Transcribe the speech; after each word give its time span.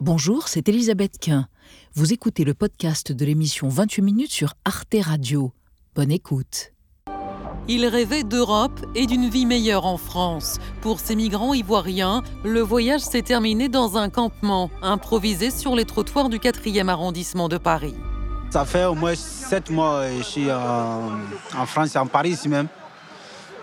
Bonjour, 0.00 0.46
c'est 0.46 0.68
Elisabeth 0.68 1.18
Quint. 1.20 1.48
Vous 1.94 2.12
écoutez 2.12 2.44
le 2.44 2.54
podcast 2.54 3.10
de 3.10 3.24
l'émission 3.24 3.68
28 3.68 4.02
minutes 4.02 4.30
sur 4.30 4.54
Arte 4.64 4.94
Radio. 5.02 5.52
Bonne 5.96 6.12
écoute. 6.12 6.72
Il 7.66 7.84
rêvait 7.84 8.22
d'Europe 8.22 8.78
et 8.94 9.06
d'une 9.06 9.28
vie 9.28 9.44
meilleure 9.44 9.86
en 9.86 9.96
France. 9.96 10.60
Pour 10.82 11.00
ces 11.00 11.16
migrants 11.16 11.52
ivoiriens, 11.52 12.22
le 12.44 12.60
voyage 12.60 13.00
s'est 13.00 13.22
terminé 13.22 13.68
dans 13.68 13.96
un 13.96 14.08
campement 14.08 14.70
improvisé 14.82 15.50
sur 15.50 15.74
les 15.74 15.84
trottoirs 15.84 16.28
du 16.28 16.38
4e 16.38 16.86
arrondissement 16.86 17.48
de 17.48 17.58
Paris. 17.58 17.96
Ça 18.50 18.64
fait 18.64 18.84
au 18.84 18.94
moins 18.94 19.16
7 19.16 19.68
mois 19.70 20.06
que 20.06 20.18
je 20.18 20.22
suis 20.22 20.52
en, 20.52 21.10
en 21.58 21.66
France, 21.66 21.96
en 21.96 22.06
Paris 22.06 22.30
ici 22.30 22.48
même. 22.48 22.68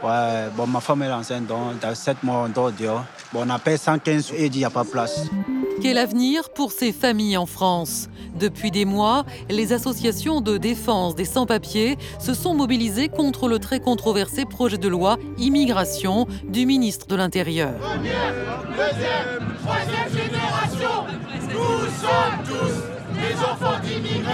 Ouais, 0.04 0.50
bon, 0.54 0.68
ma 0.68 0.82
femme 0.82 1.02
est 1.04 1.12
enceinte, 1.14 1.48
donc 1.48 1.80
dans 1.80 1.96
7 1.96 2.24
mois, 2.24 2.44
on 2.46 2.50
dort 2.50 2.74
dehors. 2.74 3.06
Bon, 3.32 3.44
on 3.46 3.50
appelle 3.50 3.80
115 3.80 4.34
et 4.36 4.48
il 4.48 4.52
n'y 4.52 4.66
a 4.66 4.70
pas 4.70 4.84
de 4.84 4.90
place. 4.90 5.30
Quel 5.82 5.98
avenir 5.98 6.50
pour 6.50 6.72
ces 6.72 6.92
familles 6.92 7.38
en 7.38 7.46
France? 7.46 8.10
Depuis 8.40 8.72
des 8.72 8.86
mois, 8.86 9.26
les 9.50 9.74
associations 9.74 10.42
de 10.42 10.58
défense 10.58 11.16
des 11.16 11.26
sans-papiers 11.26 11.98
se 12.20 12.34
sont 12.34 12.54
mobilisées 12.54 13.10
contre 13.10 13.48
le 13.48 13.60
très 13.60 13.80
controversé 13.80 14.46
projet 14.46 14.78
de 14.78 14.88
loi 14.88 15.18
immigration 15.38 16.28
du 16.44 16.66
ministre 16.66 17.08
de 17.08 17.16
l'Intérieur. 17.16 17.78
Première, 17.80 18.34
deuxième, 18.70 19.54
troisième 19.64 20.10
génération, 20.10 21.06
nous 21.50 21.86
sommes 22.02 22.44
tous 22.46 22.76
des 23.14 23.36
enfants 23.40 23.80
d'immigrés. 23.84 24.34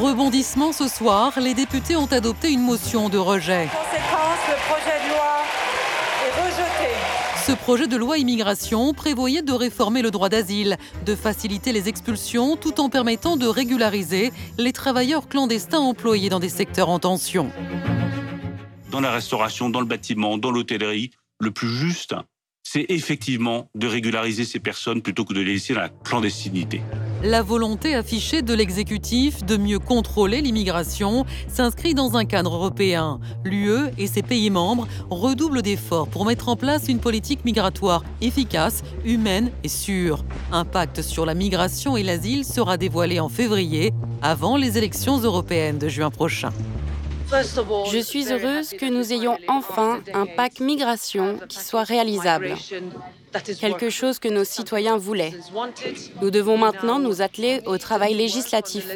Rebondissement 0.00 0.72
ce 0.72 0.88
soir, 0.88 1.32
les 1.40 1.54
députés 1.54 1.96
ont 1.96 2.06
adopté 2.06 2.50
une 2.50 2.62
motion 2.62 3.08
de 3.08 3.18
rejet. 3.18 3.68
conséquence, 3.68 4.40
le 4.48 4.56
projet 4.68 4.98
de 5.04 5.12
loi 5.12 5.49
projet 7.60 7.86
de 7.86 7.96
loi 7.96 8.16
immigration 8.18 8.94
prévoyait 8.94 9.42
de 9.42 9.52
réformer 9.52 10.02
le 10.02 10.10
droit 10.10 10.28
d'asile, 10.28 10.78
de 11.04 11.14
faciliter 11.14 11.72
les 11.72 11.88
expulsions 11.88 12.56
tout 12.56 12.80
en 12.80 12.88
permettant 12.88 13.36
de 13.36 13.46
régulariser 13.46 14.32
les 14.58 14.72
travailleurs 14.72 15.28
clandestins 15.28 15.78
employés 15.78 16.30
dans 16.30 16.40
des 16.40 16.48
secteurs 16.48 16.88
en 16.88 16.98
tension. 16.98 17.50
Dans 18.90 19.00
la 19.00 19.12
restauration, 19.12 19.68
dans 19.68 19.80
le 19.80 19.86
bâtiment, 19.86 20.38
dans 20.38 20.50
l'hôtellerie, 20.50 21.10
le 21.38 21.50
plus 21.50 21.68
juste, 21.68 22.14
c'est 22.72 22.86
effectivement 22.88 23.68
de 23.74 23.88
régulariser 23.88 24.44
ces 24.44 24.60
personnes 24.60 25.02
plutôt 25.02 25.24
que 25.24 25.34
de 25.34 25.40
les 25.40 25.54
laisser 25.54 25.74
dans 25.74 25.80
la 25.80 25.88
clandestinité. 25.88 26.80
La 27.24 27.42
volonté 27.42 27.96
affichée 27.96 28.42
de 28.42 28.54
l'exécutif 28.54 29.44
de 29.44 29.56
mieux 29.56 29.80
contrôler 29.80 30.40
l'immigration 30.40 31.26
s'inscrit 31.48 31.94
dans 31.94 32.16
un 32.16 32.24
cadre 32.24 32.54
européen. 32.54 33.18
L'UE 33.44 33.90
et 33.98 34.06
ses 34.06 34.22
pays 34.22 34.50
membres 34.50 34.86
redoublent 35.10 35.62
d'efforts 35.62 36.06
pour 36.06 36.24
mettre 36.24 36.48
en 36.48 36.54
place 36.54 36.86
une 36.88 37.00
politique 37.00 37.44
migratoire 37.44 38.04
efficace, 38.20 38.84
humaine 39.04 39.50
et 39.64 39.68
sûre. 39.68 40.24
Un 40.52 40.64
pacte 40.64 41.02
sur 41.02 41.26
la 41.26 41.34
migration 41.34 41.96
et 41.96 42.04
l'asile 42.04 42.44
sera 42.44 42.76
dévoilé 42.76 43.18
en 43.18 43.28
février, 43.28 43.92
avant 44.22 44.56
les 44.56 44.78
élections 44.78 45.18
européennes 45.18 45.78
de 45.78 45.88
juin 45.88 46.10
prochain. 46.10 46.52
Je 47.32 47.98
suis 47.98 48.32
heureuse 48.32 48.70
que 48.70 48.86
nous 48.86 49.12
ayons 49.12 49.38
enfin 49.46 50.00
un 50.14 50.26
pacte 50.26 50.60
migration 50.60 51.38
qui 51.48 51.58
soit 51.58 51.84
réalisable, 51.84 52.54
quelque 53.60 53.88
chose 53.88 54.18
que 54.18 54.28
nos 54.28 54.44
citoyens 54.44 54.96
voulaient. 54.96 55.34
Nous 56.20 56.30
devons 56.30 56.58
maintenant 56.58 56.98
nous 56.98 57.22
atteler 57.22 57.60
au 57.66 57.78
travail 57.78 58.14
législatif. 58.14 58.86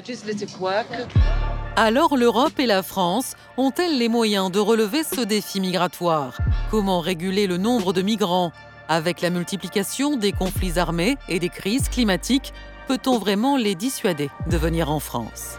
Alors 1.76 2.16
l'Europe 2.16 2.58
et 2.58 2.66
la 2.66 2.82
France 2.82 3.34
ont-elles 3.56 3.98
les 3.98 4.08
moyens 4.08 4.50
de 4.50 4.58
relever 4.58 5.02
ce 5.04 5.20
défi 5.20 5.60
migratoire? 5.60 6.38
Comment 6.70 7.00
réguler 7.00 7.46
le 7.46 7.56
nombre 7.56 7.92
de 7.92 8.02
migrants? 8.02 8.52
Avec 8.88 9.20
la 9.20 9.30
multiplication 9.30 10.16
des 10.16 10.32
conflits 10.32 10.78
armés 10.78 11.16
et 11.28 11.38
des 11.38 11.48
crises 11.48 11.88
climatiques, 11.88 12.52
peut-on 12.88 13.18
vraiment 13.18 13.56
les 13.56 13.74
dissuader 13.74 14.28
de 14.50 14.56
venir 14.56 14.90
en 14.90 15.00
France? 15.00 15.58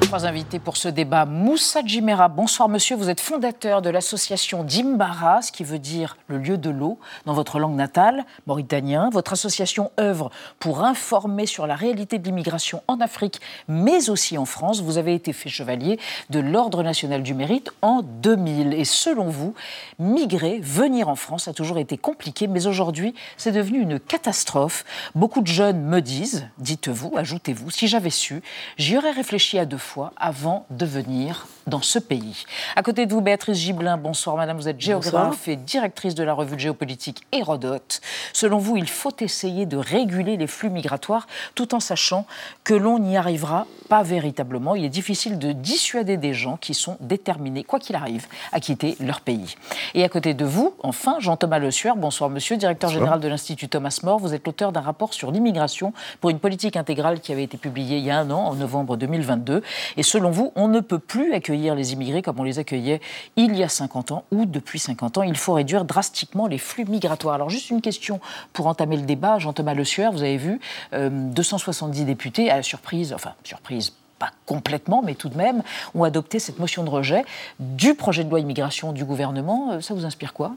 Trois 0.00 0.24
invités 0.24 0.58
pour 0.58 0.78
ce 0.78 0.88
débat. 0.88 1.26
Moussa 1.26 1.82
Djimera, 1.84 2.28
bonsoir 2.28 2.68
monsieur, 2.68 2.96
vous 2.96 3.10
êtes 3.10 3.20
fondateur 3.20 3.82
de 3.82 3.90
l'association 3.90 4.64
Dimbara, 4.64 5.42
ce 5.42 5.52
qui 5.52 5.64
veut 5.64 5.78
dire 5.78 6.16
le 6.28 6.38
lieu 6.38 6.56
de 6.56 6.70
l'eau 6.70 6.98
dans 7.26 7.34
votre 7.34 7.58
langue 7.58 7.74
natale, 7.74 8.24
mauritanien. 8.46 9.10
Votre 9.10 9.34
association 9.34 9.90
œuvre 10.00 10.30
pour 10.60 10.82
informer 10.82 11.44
sur 11.44 11.66
la 11.66 11.74
réalité 11.74 12.18
de 12.18 12.24
l'immigration 12.24 12.82
en 12.88 13.00
Afrique, 13.00 13.40
mais 13.66 14.08
aussi 14.08 14.38
en 14.38 14.46
France. 14.46 14.80
Vous 14.80 14.96
avez 14.96 15.14
été 15.14 15.34
fait 15.34 15.50
chevalier 15.50 15.98
de 16.30 16.38
l'Ordre 16.38 16.82
national 16.82 17.22
du 17.22 17.34
mérite 17.34 17.70
en 17.82 18.00
2000. 18.02 18.72
Et 18.72 18.86
selon 18.86 19.28
vous, 19.28 19.54
migrer, 19.98 20.58
venir 20.62 21.08
en 21.08 21.16
France 21.16 21.48
a 21.48 21.52
toujours 21.52 21.78
été 21.78 21.98
compliqué, 21.98 22.46
mais 22.46 22.66
aujourd'hui, 22.66 23.14
c'est 23.36 23.52
devenu 23.52 23.80
une 23.80 24.00
catastrophe. 24.00 24.84
Beaucoup 25.14 25.42
de 25.42 25.48
jeunes 25.48 25.82
me 25.82 26.00
disent, 26.00 26.48
dites-vous, 26.58 27.12
ajoutez-vous, 27.16 27.70
si 27.70 27.88
j'avais 27.88 28.10
su, 28.10 28.42
j'y 28.78 28.96
aurais 28.96 29.12
réfléchi 29.12 29.58
à 29.58 29.66
deux 29.66 29.76
fois 29.88 30.12
avant 30.18 30.66
de 30.68 30.84
venir 30.84 31.46
dans 31.66 31.82
ce 31.82 31.98
pays. 31.98 32.44
À 32.76 32.82
côté 32.82 33.06
de 33.06 33.12
vous, 33.12 33.20
Béatrice 33.20 33.58
Gibelin, 33.58 33.96
bonsoir 33.96 34.36
madame, 34.36 34.56
vous 34.56 34.68
êtes 34.68 34.80
géographe 34.80 35.48
et 35.48 35.56
directrice 35.56 36.14
de 36.14 36.22
la 36.22 36.34
revue 36.34 36.58
géopolitique 36.58 37.26
Hérodote. 37.32 38.00
Selon 38.32 38.58
vous, 38.58 38.76
il 38.76 38.88
faut 38.88 39.14
essayer 39.20 39.66
de 39.66 39.76
réguler 39.76 40.36
les 40.36 40.46
flux 40.46 40.70
migratoires 40.70 41.26
tout 41.54 41.74
en 41.74 41.80
sachant 41.80 42.26
que 42.64 42.74
l'on 42.74 42.98
n'y 42.98 43.16
arrivera 43.16 43.66
pas 43.88 44.02
véritablement. 44.02 44.74
Il 44.74 44.84
est 44.84 44.90
difficile 44.90 45.38
de 45.38 45.52
dissuader 45.52 46.16
des 46.16 46.34
gens 46.34 46.58
qui 46.58 46.74
sont 46.74 46.96
déterminés, 47.00 47.64
quoi 47.64 47.78
qu'il 47.78 47.96
arrive, 47.96 48.26
à 48.52 48.60
quitter 48.60 48.96
leur 49.00 49.20
pays. 49.20 49.56
Et 49.94 50.04
à 50.04 50.08
côté 50.08 50.34
de 50.34 50.44
vous, 50.44 50.74
enfin, 50.82 51.16
Jean-Thomas 51.20 51.58
Le 51.58 51.70
Sueur, 51.70 51.96
bonsoir 51.96 52.28
monsieur, 52.28 52.56
directeur 52.56 52.90
général 52.90 53.20
de 53.20 53.28
l'Institut 53.28 53.68
Thomas 53.68 53.98
More. 54.02 54.18
Vous 54.18 54.34
êtes 54.34 54.46
l'auteur 54.46 54.72
d'un 54.72 54.80
rapport 54.80 55.14
sur 55.14 55.30
l'immigration 55.30 55.92
pour 56.20 56.30
une 56.30 56.38
politique 56.38 56.76
intégrale 56.76 57.20
qui 57.20 57.32
avait 57.32 57.44
été 57.44 57.56
publié 57.56 57.98
il 57.98 58.04
y 58.04 58.10
a 58.10 58.18
un 58.18 58.30
an, 58.30 58.40
en 58.40 58.54
novembre 58.54 58.96
2022. 58.96 59.62
Et 59.96 60.02
selon 60.02 60.30
vous, 60.30 60.52
on 60.54 60.68
ne 60.68 60.80
peut 60.80 60.98
plus 60.98 61.32
accueillir 61.32 61.74
les 61.74 61.92
immigrés 61.92 62.22
comme 62.22 62.38
on 62.40 62.44
les 62.44 62.58
accueillait 62.58 63.00
il 63.36 63.56
y 63.56 63.62
a 63.62 63.68
50 63.68 64.12
ans 64.12 64.24
ou 64.30 64.44
depuis 64.44 64.78
50 64.78 65.18
ans. 65.18 65.22
Il 65.22 65.36
faut 65.36 65.54
réduire 65.54 65.84
drastiquement 65.84 66.46
les 66.46 66.58
flux 66.58 66.84
migratoires. 66.84 67.34
Alors 67.34 67.50
juste 67.50 67.70
une 67.70 67.80
question 67.80 68.20
pour 68.52 68.66
entamer 68.66 68.96
le 68.96 69.02
débat. 69.02 69.38
Jean-Thomas 69.38 69.74
Le 69.74 69.84
Sueur, 69.84 70.12
vous 70.12 70.22
avez 70.22 70.36
vu, 70.36 70.60
euh, 70.92 71.08
270 71.10 72.04
députés, 72.04 72.50
à 72.50 72.56
la 72.56 72.62
surprise, 72.62 73.12
enfin 73.12 73.32
surprise 73.44 73.92
pas 74.18 74.30
complètement, 74.46 75.02
mais 75.02 75.14
tout 75.14 75.28
de 75.28 75.36
même, 75.36 75.62
ont 75.94 76.02
adopté 76.02 76.38
cette 76.38 76.58
motion 76.58 76.82
de 76.82 76.90
rejet 76.90 77.24
du 77.60 77.94
projet 77.94 78.24
de 78.24 78.30
loi 78.30 78.40
immigration 78.40 78.92
du 78.92 79.04
gouvernement. 79.04 79.72
Euh, 79.72 79.80
Ça 79.80 79.94
vous 79.94 80.04
inspire 80.04 80.32
quoi? 80.32 80.56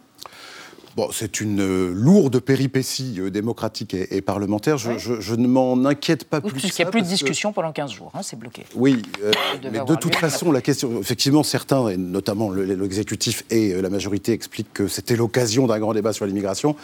Bon, 0.98 1.08
c'est 1.14 1.40
une 1.40 1.62
euh, 1.62 1.94
lourde 1.94 2.40
péripétie 2.40 3.16
euh, 3.20 3.30
démocratique 3.30 3.94
et, 3.94 4.18
et 4.18 4.22
parlementaire. 4.22 4.78
Je, 4.78 4.90
Ouais. 4.90 5.00
je- 5.00 5.22
je 5.22 5.36
ne 5.36 5.48
m'en 5.48 5.86
inquiète 5.86 6.26
pas 6.26 6.42
Oui, 6.44 6.52
plus. 6.52 6.60
puisqu'il 6.62 6.82
n'y 6.84 6.88
a 6.90 6.92
plus 6.92 7.02
de 7.02 7.06
que- 7.06 7.12
discussion 7.12 7.54
pendant 7.54 7.72
15 7.72 7.92
jours, 7.92 8.12
hein, 8.14 8.20
c'est 8.24 8.38
bloqué. 8.38 8.64
Oui, 8.76 9.02
euh, 9.24 9.32
mais 9.72 9.80
de 9.86 9.96
toute 9.96 10.16
façon, 10.16 10.52
la 10.52 10.62
question, 10.62 11.00
effectivement, 11.00 11.44
certains, 11.44 11.88
et 11.88 11.98
notamment 11.98 12.50
le- 12.50 12.66
l'exécutif 12.66 13.46
et 13.50 13.82
la 13.82 13.90
majorité, 13.90 14.34
expliquent 14.34 14.74
que 14.74 14.88
c'était 14.90 15.16
l'occasion 15.16 15.66
d'un 15.68 15.80
grand 15.80 15.94
débat 15.94 16.12
sur 16.14 16.26
l'immigration. 16.26 16.76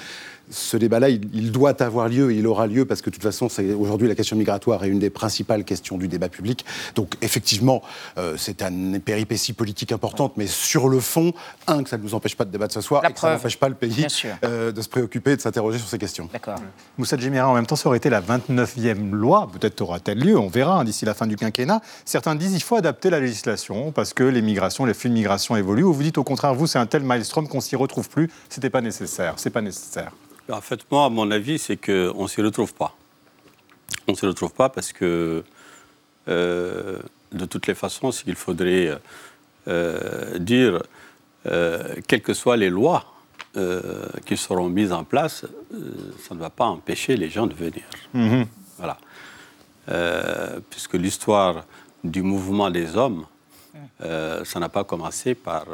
Ce 0.49 0.77
débat-là, 0.77 1.09
il, 1.09 1.29
il 1.33 1.51
doit 1.51 1.81
avoir 1.81 2.09
lieu, 2.09 2.31
et 2.31 2.37
il 2.37 2.47
aura 2.47 2.67
lieu, 2.67 2.85
parce 2.85 3.01
que 3.01 3.09
de 3.09 3.15
toute 3.15 3.23
façon, 3.23 3.47
aujourd'hui, 3.79 4.07
la 4.07 4.15
question 4.15 4.35
migratoire 4.35 4.83
est 4.83 4.89
une 4.89 4.99
des 4.99 5.09
principales 5.09 5.63
questions 5.63 5.97
du 5.97 6.07
débat 6.07 6.29
public. 6.29 6.65
Donc, 6.95 7.15
effectivement, 7.21 7.81
euh, 8.17 8.35
c'est 8.37 8.61
une 8.61 8.99
péripétie 8.99 9.53
politique 9.53 9.91
importante, 9.91 10.33
mais 10.37 10.47
sur 10.47 10.89
le 10.89 10.99
fond, 10.99 11.33
un, 11.67 11.83
que 11.83 11.89
ça 11.89 11.97
ne 11.97 12.03
nous 12.03 12.15
empêche 12.15 12.35
pas 12.35 12.45
de 12.45 12.51
débattre 12.51 12.73
ce 12.73 12.81
soir, 12.81 13.01
La 13.03 13.09
et 13.09 13.13
que 13.13 13.19
ça 13.19 13.33
n'empêche 13.33 13.57
pas 13.57 13.69
le 13.69 13.75
pays 13.75 14.07
euh, 14.43 14.71
de 14.71 14.81
se 14.81 14.89
préoccuper 14.89 15.31
et 15.31 15.35
de 15.35 15.41
s'interroger 15.41 15.79
sur 15.79 15.87
ces 15.87 15.97
questions. 15.97 16.29
D'accord. 16.31 16.55
Moussa 16.97 17.17
Djemira, 17.17 17.47
en 17.47 17.53
même 17.53 17.65
temps, 17.65 17.75
ça 17.75 17.89
aurait 17.89 17.97
été 17.97 18.09
la 18.09 18.21
29e 18.21 19.11
loi. 19.11 19.49
Peut-être 19.51 19.81
aura-t-elle 19.81 20.19
lieu, 20.19 20.37
on 20.37 20.47
verra 20.47 20.79
hein, 20.79 20.83
d'ici 20.83 21.05
la 21.05 21.13
fin 21.13 21.27
du 21.27 21.35
quinquennat. 21.35 21.81
Certains 22.05 22.35
disent 22.35 22.53
qu'il 22.53 22.63
faut 22.63 22.75
adapter 22.75 23.09
la 23.09 23.19
législation 23.19 23.91
parce 23.91 24.13
que 24.13 24.23
les 24.23 24.41
migrations, 24.41 24.85
les 24.85 24.93
flux 24.93 25.09
de 25.09 25.15
migration 25.15 25.55
évoluent. 25.55 25.83
Ou 25.83 25.93
vous 25.93 26.03
dites 26.03 26.17
au 26.17 26.23
contraire, 26.23 26.53
vous, 26.53 26.67
c'est 26.67 26.79
un 26.79 26.85
tel 26.85 27.03
maelstrom 27.03 27.47
qu'on 27.47 27.61
s'y 27.61 27.75
retrouve 27.75 28.09
plus. 28.09 28.29
C'était 28.49 28.69
pas 28.69 28.81
nécessaire. 28.81 29.33
C'est 29.37 29.49
pas 29.49 29.61
nécessaire. 29.61 30.11
En 30.49 30.61
fait, 30.61 30.89
moi, 30.91 31.05
à 31.05 31.09
mon 31.09 31.29
avis, 31.31 31.59
c'est 31.59 31.77
qu'on 31.77 32.23
ne 32.23 32.27
s'y 32.27 32.41
retrouve 32.41 32.73
pas. 32.73 32.95
On 34.07 34.13
ne 34.13 34.17
s'y 34.17 34.25
retrouve 34.25 34.53
pas 34.53 34.69
parce 34.69 34.93
que, 34.93 35.43
euh, 36.27 36.99
de 37.31 37.45
toutes 37.45 37.67
les 37.67 37.75
façons, 37.75 38.11
ce 38.11 38.23
qu'il 38.23 38.35
faudrait 38.35 38.97
euh, 39.67 40.39
dire, 40.39 40.81
euh, 41.45 41.95
quelles 42.07 42.21
que 42.21 42.33
soient 42.33 42.57
les 42.57 42.69
lois 42.69 43.05
euh, 43.57 44.05
qui 44.25 44.37
seront 44.37 44.69
mises 44.69 44.93
en 44.93 45.03
place, 45.03 45.43
euh, 45.73 45.77
ça 46.27 46.35
ne 46.35 46.39
va 46.39 46.49
pas 46.49 46.65
empêcher 46.65 47.17
les 47.17 47.29
gens 47.29 47.47
de 47.47 47.53
venir. 47.53 47.83
Mhm. 48.13 48.45
Voilà. 48.77 48.97
Euh, 49.89 50.59
puisque 50.69 50.93
l'histoire 50.93 51.65
du 52.03 52.21
mouvement 52.21 52.69
des 52.69 52.95
hommes, 52.95 53.25
euh, 54.03 54.45
ça 54.45 54.59
n'a 54.59 54.69
pas 54.69 54.83
commencé 54.83 55.35
par. 55.35 55.65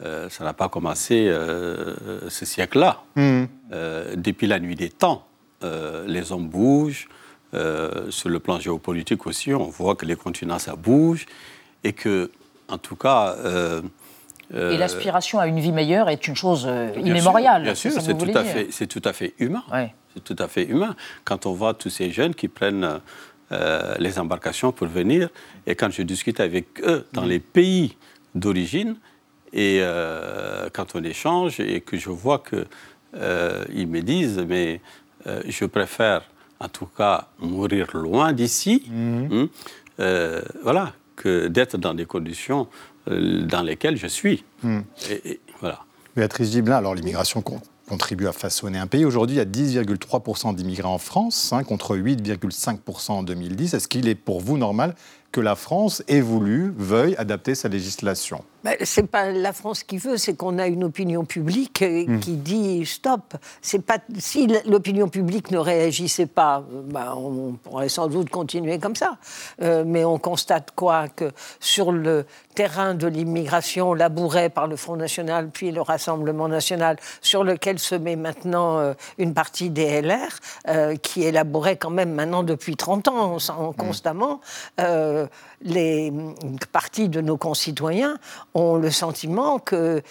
Euh, 0.00 0.04
euh, 0.26 0.28
ça 0.28 0.44
n'a 0.44 0.52
pas 0.52 0.68
commencé 0.68 1.26
euh, 1.28 1.94
ce 2.28 2.44
siècle-là. 2.46 3.02
Euh, 3.16 4.14
depuis 4.16 4.46
la 4.46 4.60
nuit 4.60 4.76
des 4.76 4.90
temps, 4.90 5.26
euh, 5.64 6.04
les 6.06 6.32
hommes 6.32 6.48
bougent. 6.48 7.08
Euh, 7.54 8.10
sur 8.10 8.28
le 8.28 8.40
plan 8.40 8.60
géopolitique 8.60 9.26
aussi, 9.26 9.54
on 9.54 9.64
voit 9.64 9.94
que 9.96 10.04
les 10.04 10.16
continents, 10.16 10.58
ça 10.58 10.76
bouge. 10.76 11.26
Et 11.84 11.92
que, 11.94 12.30
en 12.68 12.76
tout 12.78 12.96
cas. 12.96 13.36
euh, 13.38 13.80
euh, 14.54 14.70
Et 14.72 14.76
l'aspiration 14.76 15.38
à 15.40 15.46
une 15.46 15.58
vie 15.58 15.72
meilleure 15.72 16.08
est 16.10 16.28
une 16.28 16.36
chose 16.36 16.66
euh, 16.68 16.90
bien 16.92 17.06
immémoriale. 17.06 17.62
sûr, 17.62 17.64
Bien 17.64 17.74
sûr, 17.74 18.02
c'est 18.02 18.16
tout, 18.18 18.38
à 18.38 18.44
fait- 18.44 18.68
c'est 18.70 18.86
tout 18.86 19.02
à 19.04 19.12
fait 19.12 19.34
humain. 19.38 19.62
Ouais. 19.72 19.94
C'est 20.14 20.22
tout 20.24 20.36
à 20.42 20.48
fait 20.48 20.64
humain. 20.64 20.94
Quand 21.24 21.46
on 21.46 21.52
voit 21.54 21.74
tous 21.74 21.90
ces 21.90 22.10
jeunes 22.10 22.34
qui 22.34 22.48
prennent 22.48 23.00
euh, 23.52 23.94
les 23.98 24.18
embarcations 24.18 24.70
pour 24.72 24.86
venir, 24.88 25.30
et 25.66 25.74
quand 25.74 25.90
je 25.90 26.02
discute 26.02 26.40
avec 26.40 26.66
eux 26.82 27.06
dans 27.14 27.24
les 27.24 27.38
pays 27.40 27.96
d'origine, 28.34 28.96
et 29.52 29.80
euh, 29.80 30.68
quand 30.72 30.94
on 30.94 31.02
échange, 31.02 31.60
et 31.60 31.80
que 31.80 31.96
je 31.96 32.10
vois 32.10 32.38
qu'ils 32.38 32.66
euh, 33.14 33.64
me 33.68 34.00
disent, 34.00 34.44
mais 34.46 34.80
je 35.46 35.64
préfère 35.66 36.22
en 36.60 36.68
tout 36.68 36.86
cas 36.86 37.28
mourir 37.38 37.88
loin 37.94 38.32
d'ici, 38.32 38.84
mhm. 38.90 39.48
hein, 39.98 40.40
voilà, 40.62 40.92
que 41.16 41.48
d'être 41.48 41.76
dans 41.76 41.94
des 41.94 42.06
conditions 42.06 42.66
dans 43.06 43.62
lesquelles 43.62 43.96
je 43.96 44.06
suis. 44.06 44.44
Mhm. 44.62 44.84
Et, 45.10 45.40
voilà. 45.60 45.80
Béatrice 46.16 46.50
Giblin, 46.52 46.76
alors 46.76 46.94
l'immigration 46.94 47.42
contribue 47.88 48.26
à 48.26 48.32
façonner 48.32 48.78
un 48.78 48.86
pays. 48.86 49.04
Aujourd'hui, 49.04 49.36
il 49.36 49.38
y 49.38 49.42
a 49.42 49.44
10,3% 49.44 50.54
d'immigrants 50.54 50.94
en 50.94 50.98
France, 50.98 51.52
hein, 51.52 51.64
contre 51.64 51.96
8,5% 51.96 53.12
en 53.12 53.22
2010. 53.22 53.74
Est-ce 53.74 53.88
qu'il 53.88 54.08
est 54.08 54.14
pour 54.14 54.40
vous 54.40 54.58
normal 54.58 54.94
que 55.32 55.40
la 55.40 55.56
France 55.56 56.02
ait 56.08 56.20
voulu, 56.20 56.72
veuille 56.76 57.16
adapter 57.16 57.54
sa 57.54 57.68
législation? 57.68 58.44
C'est 58.82 59.06
pas 59.06 59.30
la 59.30 59.52
France 59.52 59.84
qui 59.84 59.98
veut, 59.98 60.16
c'est 60.16 60.34
qu'on 60.34 60.58
a 60.58 60.66
une 60.66 60.84
opinion 60.84 61.24
publique 61.24 61.82
euh, 61.82 62.04
hmm. 62.06 62.20
qui 62.20 62.36
dit 62.36 62.84
stop. 62.84 63.34
C'est 63.62 63.84
pas 63.84 63.98
si 64.18 64.48
l'opinion 64.66 65.08
publique 65.08 65.50
ne 65.50 65.58
réagissait 65.58 66.26
pas, 66.26 66.64
euh, 66.72 66.82
bah, 66.84 67.14
on 67.16 67.52
pourrait 67.52 67.88
sans 67.88 68.08
doute 68.08 68.30
continuer 68.30 68.78
comme 68.78 68.96
ça. 68.96 69.16
Euh, 69.62 69.84
mais 69.86 70.04
on 70.04 70.18
constate 70.18 70.72
quoi? 70.74 71.08
Que 71.08 71.30
sur 71.60 71.92
le 71.92 72.26
terrain 72.54 72.94
de 72.94 73.06
l'immigration 73.06 73.94
labouré 73.94 74.48
par 74.48 74.66
le 74.66 74.76
Front 74.76 74.96
National 74.96 75.50
puis 75.50 75.70
le 75.70 75.80
Rassemblement 75.80 76.48
National, 76.48 76.96
sur 77.20 77.44
lequel 77.44 77.78
se 77.78 77.94
met 77.94 78.16
maintenant 78.16 78.94
une 79.18 79.32
partie 79.32 79.70
des 79.70 80.02
LR, 80.02 80.96
qui 81.00 81.22
élaborait 81.22 81.76
quand 81.76 81.90
même 81.90 82.12
maintenant 82.12 82.42
depuis 82.42 82.74
30 82.74 83.08
ans 83.08 83.36
hmm. 83.36 83.74
constamment 83.76 84.40
les 85.60 86.12
parties 86.72 87.08
de 87.08 87.20
nos 87.20 87.36
concitoyens 87.36 88.18
ont 88.58 88.76
le 88.76 88.90
sentiment 88.90 89.58
que, 89.58 90.02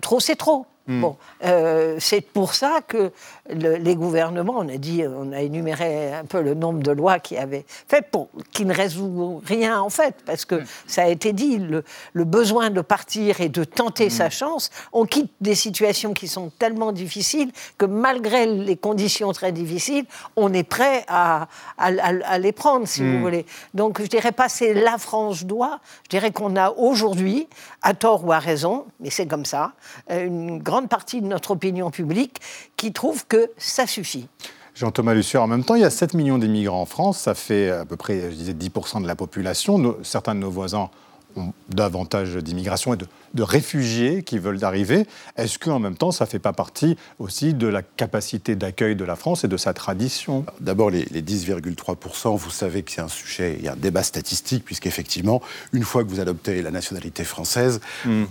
trop 0.00 0.20
c'est 0.20 0.36
trop. 0.36 0.66
Hmm. 0.88 1.00
Bon, 1.00 1.16
euh, 1.44 1.96
c'est 2.00 2.22
pour 2.22 2.54
ça 2.54 2.80
que 2.86 3.12
les 3.48 3.94
gouvernements, 3.94 4.56
on 4.58 4.68
a 4.68 4.78
dit, 4.78 5.04
on 5.06 5.32
a 5.32 5.40
énuméré 5.40 6.12
un 6.12 6.24
peu 6.24 6.40
le 6.42 6.54
nombre 6.54 6.82
de 6.82 6.90
lois 6.90 7.20
qui 7.20 7.36
avaient 7.36 7.64
fait, 7.68 8.04
pour, 8.10 8.28
qui 8.50 8.64
ne 8.64 8.74
résout 8.74 9.40
rien 9.46 9.80
en 9.80 9.90
fait, 9.90 10.16
parce 10.26 10.44
que 10.44 10.56
hmm. 10.56 10.66
ça 10.88 11.04
a 11.04 11.08
été 11.08 11.32
dit, 11.32 11.58
le, 11.58 11.84
besoin 12.24 12.70
de 12.70 12.80
partir 12.80 13.40
et 13.40 13.48
de 13.48 13.62
tenter 13.62 14.10
sa 14.10 14.26
hmm. 14.26 14.32
chance, 14.32 14.70
on 14.92 15.06
quitte 15.06 15.30
des 15.40 15.54
situations 15.54 16.14
qui 16.14 16.26
sont 16.26 16.50
tellement 16.58 16.90
difficiles 16.90 17.52
que 17.78 17.86
malgré 17.86 18.46
les 18.46 18.76
conditions 18.76 19.32
très 19.32 19.52
difficiles, 19.52 20.06
on 20.34 20.52
est 20.52 20.64
prêt 20.64 21.04
à, 21.06 21.46
à, 21.78 22.38
les 22.38 22.52
prendre, 22.52 22.88
si 22.88 23.02
vous 23.02 23.20
voulez. 23.20 23.46
Donc 23.74 24.02
je 24.02 24.06
dirais 24.06 24.32
pas 24.32 24.48
c'est 24.48 24.74
la 24.74 24.98
France 24.98 25.44
doit, 25.44 25.78
je 26.04 26.08
dirais 26.08 26.32
qu'on 26.32 26.56
a 26.56 26.70
aujourd'hui, 26.70 27.46
à 27.82 27.94
tort 27.94 28.24
ou 28.24 28.32
à 28.32 28.40
raison, 28.40 28.86
mais 28.98 29.10
c'est 29.10 29.26
comme 29.26 29.44
ça, 29.44 29.74
une 30.10 30.58
grande 30.58 30.71
partie 30.88 31.20
de 31.20 31.26
notre 31.26 31.52
opinion 31.52 31.90
publique 31.90 32.40
qui 32.76 32.92
trouve 32.92 33.26
que 33.26 33.50
ça 33.58 33.86
suffit. 33.86 34.26
Jean-Thomas 34.74 35.14
Lucier, 35.14 35.38
en 35.38 35.46
même 35.46 35.64
temps, 35.64 35.74
il 35.74 35.82
y 35.82 35.84
a 35.84 35.90
7 35.90 36.14
millions 36.14 36.38
d'immigrants 36.38 36.80
en 36.80 36.86
France, 36.86 37.18
ça 37.18 37.34
fait 37.34 37.70
à 37.70 37.84
peu 37.84 37.96
près, 37.96 38.30
je 38.30 38.36
disais, 38.36 38.54
10% 38.54 39.02
de 39.02 39.06
la 39.06 39.14
population. 39.14 39.96
certains 40.02 40.34
de 40.34 40.40
nos 40.40 40.50
voisins 40.50 40.88
ont 41.36 41.52
davantage 41.74 42.36
d'immigration 42.36 42.94
et 42.94 42.96
de, 42.96 43.42
réfugiés 43.42 44.22
qui 44.22 44.38
veulent 44.38 44.62
arriver. 44.62 45.06
Est-ce 45.36 45.58
qu'en 45.58 45.78
même 45.78 45.96
temps, 45.96 46.12
ça 46.12 46.26
ne 46.26 46.30
fait 46.30 46.38
pas 46.38 46.52
partie 46.52 46.96
aussi 47.18 47.54
de 47.54 47.66
la 47.66 47.82
capacité 47.82 48.56
d'accueil 48.56 48.94
de 48.94 49.04
la 49.04 49.16
France 49.16 49.44
et 49.44 49.48
de 49.48 49.56
sa 49.56 49.72
tradition? 49.72 50.44
D'abord, 50.60 50.90
les, 50.90 51.04
10,3%, 51.04 52.36
vous 52.36 52.50
savez 52.50 52.82
que 52.82 52.92
c'est 52.92 53.00
un 53.00 53.08
sujet, 53.08 53.56
il 53.58 53.64
y 53.64 53.68
a 53.68 53.72
un 53.72 53.76
débat 53.76 54.02
statistique, 54.02 54.64
puisqu'effectivement, 54.64 55.40
une 55.72 55.84
fois 55.84 56.04
que 56.04 56.10
vous 56.10 56.20
adoptez 56.20 56.62
la 56.62 56.70
nationalité 56.70 57.24
française, 57.24 57.80
hmm. 58.04 58.24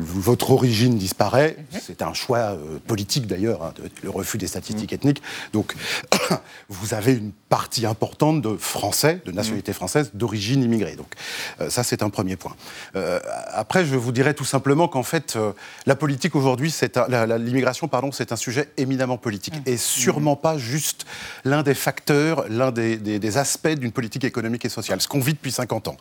votre 0.00 0.50
origine 0.50 0.98
disparaît. 0.98 1.56
Mhm. 1.72 1.80
C'est 1.82 2.02
un 2.02 2.14
choix 2.14 2.38
euh, 2.38 2.78
politique 2.86 3.26
d'ailleurs, 3.26 3.62
hein, 3.62 3.74
le 4.02 4.10
refus 4.10 4.38
des 4.38 4.46
statistiques 4.46 4.92
hmm. 4.92 4.94
ethniques. 4.94 5.22
Donc, 5.52 5.74
vous 6.68 6.94
avez 6.94 7.12
une 7.12 7.32
partie 7.48 7.86
importante 7.86 8.42
de 8.42 8.56
Français, 8.56 9.20
de 9.24 9.32
nationalité 9.32 9.72
hmm. 9.72 9.74
française, 9.74 10.10
d'origine 10.14 10.62
immigrée. 10.62 10.96
Donc, 10.96 11.14
euh, 11.60 11.70
ça, 11.70 11.82
c'est 11.84 12.02
un 12.02 12.10
premier 12.10 12.36
point. 12.36 12.54
Euh, 12.96 13.20
après, 13.52 13.84
je 13.84 13.96
vous 13.96 14.12
dirais 14.12 14.34
tout 14.34 14.44
simplement 14.44 14.88
qu'en 14.88 15.02
fait, 15.02 15.36
euh, 15.36 15.52
la 15.86 15.96
politique 15.96 16.34
aujourd'hui, 16.34 16.70
c'est 16.70 16.98
l'immigration, 17.08 17.88
pardon, 17.88 18.12
c'est 18.12 18.32
un 18.32 18.36
sujet 18.36 18.70
éminemment 18.76 19.18
politique 19.18 19.54
mmh. 19.54 19.70
et 19.70 19.76
sûrement 19.76 20.36
pas 20.36 20.58
juste 20.58 21.06
l'un 21.44 21.62
des 21.62 21.74
facteurs, 21.74 22.44
l'un 22.48 22.70
des, 22.70 23.38
aspects 23.38 23.68
d'une 23.68 23.92
politique 23.92 24.24
économique 24.24 24.64
et 24.64 24.68
sociale. 24.68 25.00
Ce 25.00 25.08
qu'on 25.08 25.20
vit 25.20 25.32
depuis 25.32 25.52
50 25.52 25.88
ans, 25.88 25.96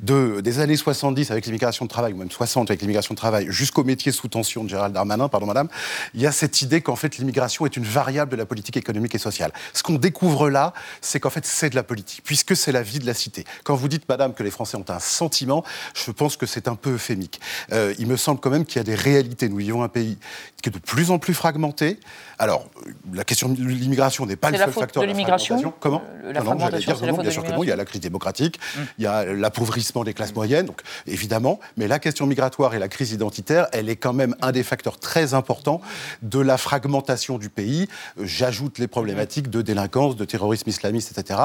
de, 0.00 0.40
des 0.40 0.58
années 0.58 0.76
70 0.76 1.30
avec 1.30 1.46
l'immigration 1.46 1.84
de 1.84 1.90
travail 1.90 2.12
ou 2.12 2.16
même 2.16 2.30
60 2.30 2.70
avec 2.70 2.80
l'immigration 2.80 3.14
de 3.14 3.18
travail, 3.18 3.46
jusqu'au 3.50 3.84
métier 3.84 4.10
sous 4.10 4.28
tension 4.28 4.64
de 4.64 4.68
Gérald 4.68 4.92
Darmanin, 4.92 5.28
pardon 5.28 5.46
madame, 5.46 5.68
il 6.14 6.20
y 6.20 6.26
a 6.26 6.32
cette 6.32 6.60
idée 6.62 6.80
qu'en 6.80 6.96
fait 6.96 7.18
l'immigration 7.18 7.66
est 7.66 7.76
une 7.76 7.84
variable 7.84 8.32
de 8.32 8.36
la 8.36 8.46
politique 8.46 8.76
économique 8.76 9.14
et 9.14 9.18
sociale. 9.18 9.52
Ce 9.74 9.82
qu'on 9.82 9.94
découvre 9.94 10.50
là, 10.50 10.72
c'est 11.00 11.20
qu'en 11.20 11.30
fait 11.30 11.46
c'est 11.46 11.70
de 11.70 11.76
la 11.76 11.82
politique, 11.82 12.22
puisque 12.24 12.56
c'est 12.56 12.72
la 12.72 12.82
vie 12.82 12.98
de 12.98 13.06
la 13.06 13.14
cité. 13.14 13.44
Quand 13.64 13.74
vous 13.74 13.88
dites, 13.88 14.08
madame, 14.08 14.34
que 14.34 14.42
les 14.42 14.50
Français 14.50 14.76
ont 14.76 14.84
un 14.88 14.98
sentiment, 14.98 15.64
je 15.94 16.10
pense 16.12 16.36
que 16.36 16.46
c'est 16.46 16.68
un 16.68 16.74
peu 16.74 16.94
euphémique. 16.94 17.40
Euh, 17.72 17.94
il 17.98 18.06
me 18.06 18.16
semble 18.16 18.40
quand 18.40 18.50
même 18.50 18.64
qu'il 18.64 18.76
y 18.76 18.80
a 18.80 18.84
des 18.84 18.94
réalités. 18.94 19.48
Nous 19.48 19.56
vivons 19.56 19.82
un 19.82 19.88
pays 19.88 20.18
qui 20.62 20.68
est 20.68 20.72
de 20.72 20.78
plus 20.78 21.10
en 21.10 21.18
plus 21.18 21.34
fragmenté. 21.34 21.98
Alors, 22.38 22.68
la 23.12 23.24
question 23.24 23.48
de 23.48 23.60
l'immigration 23.60 24.26
n'est 24.26 24.36
pas 24.36 24.50
le 24.50 24.58
seul 24.58 24.72
facteur 24.72 25.02
de 25.02 25.08
l'immigration. 25.08 25.72
Comment 25.80 26.02
euh, 26.24 26.32
la 26.32 26.42
non, 26.42 26.54
non, 26.54 26.68
dire 26.68 27.00
non, 27.06 27.18
bien 27.18 27.30
sûr 27.30 27.44
que 27.44 27.50
non. 27.50 27.62
Il 27.62 27.68
y 27.68 27.72
a 27.72 27.76
la 27.76 27.84
crise 27.84 28.00
démocratique, 28.00 28.58
mm. 28.58 28.80
il 28.98 29.04
y 29.04 29.06
a 29.06 29.24
l'appauvrissement 29.24 30.04
des 30.04 30.14
classes 30.14 30.34
moyennes, 30.34 30.66
donc 30.66 30.82
évidemment. 31.06 31.60
Mais 31.76 31.88
la 31.88 31.98
question 31.98 32.26
migratoire 32.26 32.74
et 32.74 32.78
la 32.78 32.88
crise 32.88 33.12
identitaire, 33.12 33.66
elle 33.72 33.88
est 33.88 33.96
quand 33.96 34.12
même 34.12 34.34
un 34.40 34.52
des 34.52 34.62
facteurs 34.62 34.98
très 34.98 35.34
importants 35.34 35.80
de 36.22 36.40
la 36.40 36.56
fragmentation 36.56 37.38
du 37.38 37.48
pays. 37.48 37.88
J'ajoute 38.20 38.78
les 38.78 38.88
problématiques 38.88 39.50
de 39.50 39.62
délinquance, 39.62 40.16
de 40.16 40.24
terrorisme 40.24 40.68
islamiste, 40.68 41.16
etc., 41.16 41.40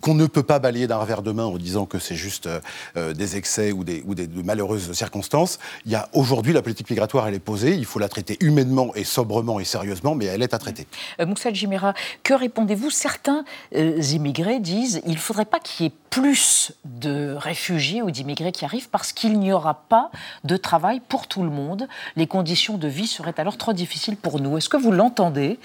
qu'on 0.00 0.14
ne 0.14 0.26
peut 0.26 0.42
pas 0.42 0.58
balayer 0.58 0.86
d'un 0.86 0.98
revers 0.98 1.22
de 1.22 1.32
main 1.32 1.44
en 1.44 1.56
disant 1.58 1.86
que 1.86 1.98
c'est 1.98 2.14
juste 2.14 2.48
euh, 2.96 3.12
des 3.12 3.36
excès 3.36 3.55
ou 3.58 3.84
des, 3.84 4.02
ou 4.06 4.14
des 4.14 4.26
de 4.26 4.42
malheureuses 4.42 4.92
circonstances. 4.92 5.58
Il 5.84 5.92
y 5.92 5.94
a 5.94 6.08
aujourd'hui 6.12 6.52
la 6.52 6.62
politique 6.62 6.90
migratoire, 6.90 7.26
elle 7.28 7.34
est 7.34 7.38
posée. 7.38 7.74
Il 7.74 7.84
faut 7.84 7.98
la 7.98 8.08
traiter 8.08 8.36
humainement 8.40 8.94
et 8.94 9.04
sobrement 9.04 9.60
et 9.60 9.64
sérieusement, 9.64 10.14
mais 10.14 10.26
elle 10.26 10.42
est 10.42 10.54
à 10.54 10.58
traiter. 10.58 10.86
Euh, 11.20 11.26
Moussa 11.26 11.52
Jimera, 11.52 11.94
que 12.22 12.34
répondez-vous? 12.34 12.90
Certains 12.90 13.44
euh, 13.74 14.00
immigrés 14.00 14.60
disent 14.60 15.02
il 15.06 15.12
ne 15.12 15.18
faudrait 15.18 15.44
pas 15.44 15.60
qu'il 15.60 15.86
y 15.86 15.88
ait 15.88 15.92
plus 16.10 16.72
de 16.84 17.34
réfugiés 17.34 18.02
ou 18.02 18.10
d'immigrés 18.10 18.52
qui 18.52 18.64
arrivent 18.64 18.88
parce 18.88 19.12
qu'il 19.12 19.38
n'y 19.38 19.52
aura 19.52 19.74
pas 19.74 20.10
de 20.44 20.56
travail 20.56 21.00
pour 21.06 21.26
tout 21.26 21.42
le 21.42 21.50
monde. 21.50 21.88
Les 22.16 22.26
conditions 22.26 22.78
de 22.78 22.88
vie 22.88 23.06
seraient 23.06 23.38
alors 23.38 23.58
trop 23.58 23.72
difficiles 23.72 24.16
pour 24.16 24.40
nous. 24.40 24.56
Est-ce 24.56 24.68
que 24.68 24.76
vous 24.76 24.92
l'entendez, 24.92 25.58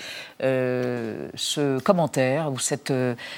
euh, 0.43 1.29
ce 1.35 1.79
commentaire 1.79 2.51
ou 2.51 2.59
cette, 2.59 2.93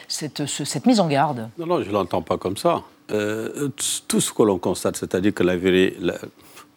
cette, 0.07 0.45
cette, 0.45 0.85
mise 0.85 0.99
en 0.99 1.07
garde? 1.07 1.49
Non, 1.57 1.67
non, 1.67 1.83
je 1.83 1.87
ne 1.89 1.93
l'entends 1.93 2.21
pas 2.21 2.37
comme 2.37 2.57
ça. 2.57 2.81
Euh, 3.11 3.69
tout 4.07 4.21
ce 4.21 4.31
que 4.31 4.43
l'on 4.43 4.57
constate, 4.57 4.95
c'est-à-dire 4.97 5.33
que 5.33 5.43
la, 5.43 5.55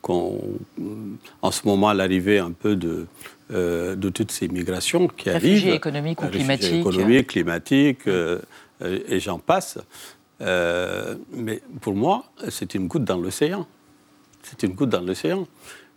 en 0.09 1.51
ce 1.51 1.67
moment, 1.67 1.93
l'arrivée 1.93 2.39
un 2.39 2.53
peu 2.53 2.75
de, 2.75 3.07
euh, 3.53 3.95
de 3.95 4.09
toutes 4.09 4.33
ces 4.33 4.49
migrations 4.49 5.07
qui 5.09 5.31
Réfugiés 5.31 5.69
arrivent, 5.69 5.75
économiques 5.75 6.23
ou 6.23 6.27
climatiques, 6.27 6.75
économiques, 6.75 7.27
climatiques, 7.29 8.09
euh, 8.09 8.41
et 8.81 9.21
j'en 9.21 9.39
passe. 9.39 9.79
mais 10.41 11.63
pour 11.81 11.95
moi, 11.95 12.25
c'est 12.49 12.75
une 12.75 12.89
goutte 12.89 13.05
dans 13.05 13.19
l'océan. 13.19 13.67
C'est 14.43 14.65
une 14.65 14.75
goutte 14.75 14.91
dans 14.91 15.01
l'océan. 15.01 15.47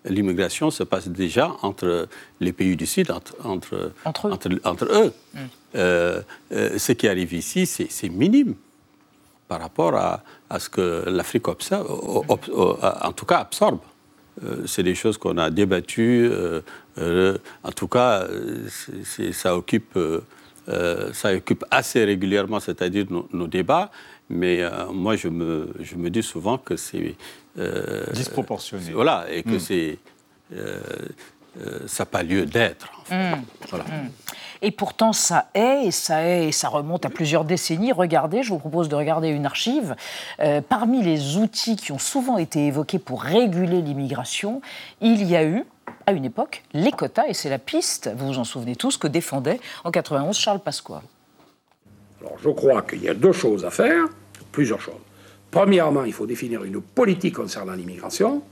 L'immigration 0.05 0.71
se 0.71 0.83
passe 0.83 1.07
déjà 1.09 1.55
entre 1.62 2.07
les 2.39 2.53
pays 2.53 2.75
du 2.75 2.86
Sud, 2.86 3.12
entre, 3.12 3.36
entre, 3.43 3.91
entre 4.63 4.86
eux. 4.86 5.13
Mmh. 5.33 5.77
ce 6.77 6.91
qui 6.93 7.07
arrive 7.07 7.33
ici, 7.33 7.65
c'est 7.65 8.09
minime 8.09 8.55
par 9.50 9.60
rapport 9.60 9.96
à, 9.96 10.60
ce 10.60 10.70
que 10.70 11.03
l'Afrique 11.10 11.48
en 11.50 11.56
tout 13.13 13.25
cas 13.25 13.39
absorbe. 13.39 13.79
Euh, 14.44 14.63
c'est 14.65 14.84
des 14.84 14.96
choses 14.96 15.18
qu'on 15.18 15.38
a 15.38 15.50
débattues. 15.50 16.29
Euh, 16.32 16.62
euh, 17.00 17.38
en 17.63 17.72
tout 17.72 17.88
cas, 17.88 18.27
ça, 19.34 19.58
occupe, 19.58 19.98
ça 21.13 21.34
occupe 21.34 21.65
assez 21.72 22.06
régulièrement, 22.06 22.60
c'est-à-dire 22.60 23.06
nos, 23.10 23.48
débats. 23.48 23.91
Mais 24.29 24.62
moi, 24.94 25.15
je 25.15 25.27
me, 25.27 25.74
je 25.82 25.96
me 25.96 26.10
dis 26.10 26.24
souvent 26.24 26.58
que 26.58 26.75
c'est... 26.75 27.15
Disproportionné. 28.13 28.91
Voilà, 28.94 29.25
et 29.32 29.44
que 29.44 29.56
hmm. 29.56 29.60
c'est... 29.60 29.98
ça 31.88 32.03
n'a 32.03 32.06
pas 32.06 32.24
lieu 32.24 32.46
d'être. 32.46 32.88
Hmm. 33.10 33.41
Voilà. 33.70 33.86
Hmm. 33.86 34.10
Et 34.62 34.72
pourtant, 34.72 35.13
ça 35.13 35.48
est, 35.54 35.86
et 35.86 35.92
ça 35.92 36.28
est, 36.28 36.48
et 36.48 36.51
ça 36.51 36.68
remonte 36.68 37.06
à 37.06 37.10
plusieurs 37.10 37.46
décennies. 37.46 37.92
Regardez, 37.92 38.44
je 38.44 38.50
vous 38.50 38.60
propose 38.60 38.89
de 38.89 38.96
regarder 38.96 39.30
une 39.30 39.46
archive. 39.46 39.96
Euh, 40.42 40.62
parmi 40.62 41.01
les 41.01 41.38
outils 41.38 41.78
qui 41.78 41.92
ont 41.92 42.00
souvent 42.00 42.38
été 42.38 42.68
évoqués 42.68 43.00
pour 43.00 43.24
réguler 43.24 43.82
l'immigration, 43.82 44.62
il 45.01 45.24
y 45.24 45.36
a 45.36 45.46
eu 45.46 45.63
à 46.06 46.12
une 46.12 46.25
époque, 46.25 46.63
les 46.74 46.92
quotas, 46.92 47.28
et 47.28 47.34
c'est 47.34 47.50
la 47.50 47.60
piste, 47.60 48.10
vous 48.16 48.28
vous 48.28 48.39
en 48.39 48.44
souvenez 48.44 48.75
tous, 48.75 48.98
que 48.98 49.08
défendait 49.08 49.60
en 49.84 49.92
91 49.92 50.38
Charles 50.38 50.60
Pasqua. 50.60 51.01
Alors 52.22 52.38
je 52.42 52.50
crois 52.50 52.82
qu'il 52.82 53.04
y 53.04 53.10
a 53.10 53.13
deux 53.13 53.32
choses 53.32 53.63
à 53.66 53.70
faire, 53.70 54.06
plusieurs 54.51 54.82
choses. 54.82 54.96
Premièrement, 55.51 56.04
il 56.04 56.13
faut 56.13 56.25
définir 56.28 56.63
une 56.63 56.82
politique 56.82 57.36
concernant 57.36 57.74
l'immigration. 57.74 58.44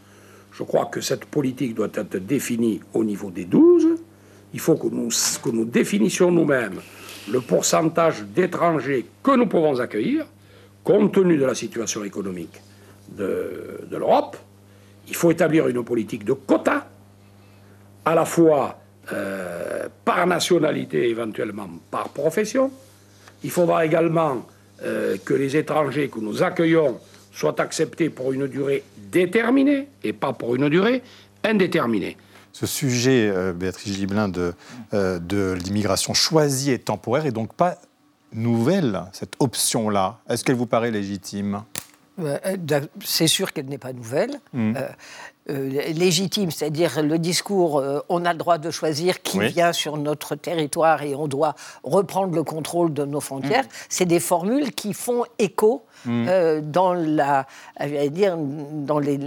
Je 0.52 0.64
crois 0.64 0.86
que 0.86 1.02
cette 1.02 1.26
politique 1.26 1.76
doit 1.76 1.90
être 1.94 2.18
définie 2.18 2.80
au 2.94 3.04
niveau 3.04 3.30
des 3.30 3.46
12. 3.46 4.00
Il 4.54 4.60
faut 4.60 4.76
que 4.76 4.88
nous, 4.88 5.66
définissions 5.66 6.32
nous-mêmes 6.32 6.80
le 7.30 7.42
pourcentage 7.42 8.24
d'étrangers 8.24 9.06
que 9.22 9.36
nous 9.36 9.48
pouvons 9.48 9.80
accueillir, 9.80 10.26
compte 10.84 11.14
tenu 11.14 11.38
de 11.38 11.46
la 11.46 11.56
situation 11.56 12.04
économique 12.04 12.62
de, 13.10 13.86
l'Europe. 13.92 14.38
Il 15.10 15.16
faut 15.16 15.32
établir 15.32 15.68
une 15.68 15.84
politique 15.84 16.24
de 16.24 16.34
quotas, 16.34 16.86
à 18.06 18.16
la 18.16 18.24
fois 18.24 18.80
euh, 19.12 19.88
par 20.06 20.26
nationalité, 20.26 21.10
éventuellement 21.10 21.70
par 21.92 22.10
profession. 22.10 22.72
Il 23.44 23.52
faudra 23.52 23.86
également 23.86 24.46
euh, 24.84 25.18
que 25.24 25.34
les 25.34 25.58
étrangers 25.58 26.08
que 26.08 26.20
nous 26.20 26.42
accueillons 26.42 27.00
soient 27.32 27.60
acceptés 27.62 28.10
pour 28.10 28.34
une 28.34 28.48
durée 28.48 28.84
déterminée 28.98 29.88
et 30.04 30.14
pas 30.14 30.34
pour 30.34 30.56
une 30.56 30.70
durée 30.70 31.04
indéterminée. 31.44 32.18
Ce 32.60 32.66
sujet, 32.66 33.30
euh, 33.30 33.54
Béatrice 33.54 33.94
Gibelin, 33.94 34.30
de, 34.30 34.54
de 34.92 35.52
l'immigration 35.64 36.16
choisie 36.16 36.72
et 36.72 36.80
temporaire 36.80 37.28
est 37.28 37.32
donc 37.32 37.54
pas 37.54 37.76
nouvelle, 38.34 39.04
cette 39.14 39.34
option-là. 39.40 40.18
Est-ce 40.28 40.44
qu'elle 40.44 40.56
vous 40.56 40.66
paraît 40.66 40.90
légitime? 40.90 41.64
C'est 43.06 43.28
sûr 43.28 43.54
qu'elle 43.54 43.68
n'est 43.68 43.78
pas 43.78 43.94
nouvelle. 43.94 44.40
Mmh. 44.54 44.74
Euh, 45.50 45.70
légitime, 45.94 46.52
c'est-à-dire 46.52 47.02
le 47.02 47.20
discours 47.20 47.80
euh, 47.80 48.02
on 48.10 48.26
a 48.26 48.34
le 48.34 48.38
droit 48.38 48.58
de 48.58 48.70
choisir 48.70 49.22
qui 49.22 49.40
vient 49.40 49.72
sur 49.72 49.96
notre 49.96 50.36
territoire 50.36 51.04
et 51.04 51.16
on 51.16 51.30
doit 51.30 51.56
reprendre 51.84 52.36
le 52.36 52.44
contrôle 52.44 52.94
de 52.94 53.06
nos 53.06 53.22
frontières, 53.22 53.64
mmh. 53.64 53.86
c'est 53.88 54.06
des 54.06 54.20
formules 54.20 54.74
qui 54.74 54.94
font 54.94 55.24
écho 55.40 55.86
Mm. 56.06 56.28
Euh, 56.30 56.62
dans, 56.62 56.94
la, 56.94 57.46
dire, 58.10 58.38
dans 58.38 59.00
les, 59.00 59.20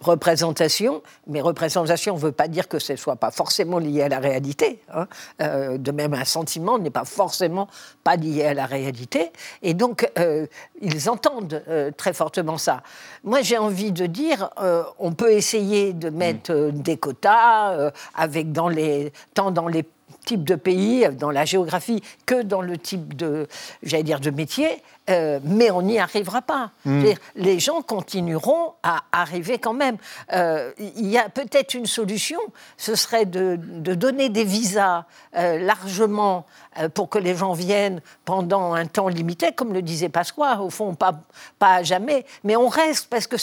représentations. 0.00 1.02
Mais 1.26 1.40
représentation 1.40 2.14
ne 2.14 2.20
veut 2.20 2.32
pas 2.32 2.48
dire 2.48 2.68
que 2.68 2.78
ce 2.78 2.92
ne 2.92 2.96
soit 2.96 3.16
pas 3.16 3.30
forcément 3.30 3.78
lié 3.78 4.02
à 4.02 4.08
la 4.08 4.18
réalité. 4.18 4.80
Hein. 4.92 5.06
Euh, 5.40 5.78
de 5.78 5.92
même, 5.92 6.14
un 6.14 6.24
sentiment 6.24 6.78
n'est 6.78 6.90
pas 6.90 7.04
forcément 7.04 7.68
pas 8.04 8.16
lié 8.16 8.46
à 8.46 8.54
la 8.54 8.66
réalité. 8.66 9.32
Et 9.62 9.74
donc, 9.74 10.08
euh, 10.18 10.46
ils 10.80 11.08
entendent 11.08 11.62
très 11.96 12.12
fortement 12.12 12.58
ça. 12.58 12.82
Moi, 13.24 13.42
j'ai 13.42 13.58
envie 13.58 13.92
de 13.92 14.06
dire, 14.06 14.50
on 14.98 15.12
peut 15.12 15.32
essayer 15.32 15.92
de 15.92 16.10
mettre 16.10 16.52
mm. 16.52 16.82
des 16.82 16.96
quotas 16.96 17.90
avec 18.14 18.52
dans 18.52 18.68
les, 18.68 19.12
tant 19.34 19.50
dans 19.50 19.68
les 19.68 19.84
types 20.24 20.44
de 20.44 20.54
pays, 20.54 21.08
dans 21.18 21.30
la 21.30 21.44
géographie, 21.44 22.02
que 22.26 22.42
dans 22.42 22.62
le 22.62 22.78
type 22.78 23.16
de, 23.16 23.48
j'allais 23.82 24.02
dire, 24.02 24.20
de 24.20 24.30
métier. 24.30 24.82
Euh, 25.10 25.40
mais 25.42 25.70
on 25.72 25.82
n'y 25.82 25.98
arrivera 25.98 26.42
pas. 26.42 26.70
Hmm. 26.84 27.02
Les 27.34 27.58
gens 27.58 27.82
continueront 27.82 28.74
à 28.84 29.02
arriver 29.10 29.58
quand 29.58 29.72
même. 29.72 29.96
Euh, 30.32 30.70
il 30.78 31.08
y 31.08 31.18
a 31.18 31.28
peut-être 31.28 31.74
une 31.74 31.86
solution, 31.86 32.38
ce 32.76 32.94
serait 32.94 33.26
de, 33.26 33.56
donner 33.56 34.28
des 34.28 34.44
visas 34.44 35.04
euh, 35.36 35.58
largement 35.58 36.46
pour 36.94 37.08
que 37.08 37.18
les 37.18 37.34
gens 37.34 37.52
viennent 37.52 38.00
pendant 38.24 38.74
un 38.74 38.86
temps 38.86 39.08
limité, 39.08 39.52
comme 39.52 39.72
le 39.72 39.82
disait 39.82 40.08
Pasqua, 40.08 40.60
au 40.60 40.70
fond, 40.70 40.94
pas, 40.94 41.20
pas 41.58 41.74
à 41.76 41.82
jamais, 41.82 42.24
mais 42.44 42.54
on 42.54 42.68
reste 42.68 43.08
parce 43.10 43.26
que 43.26 43.36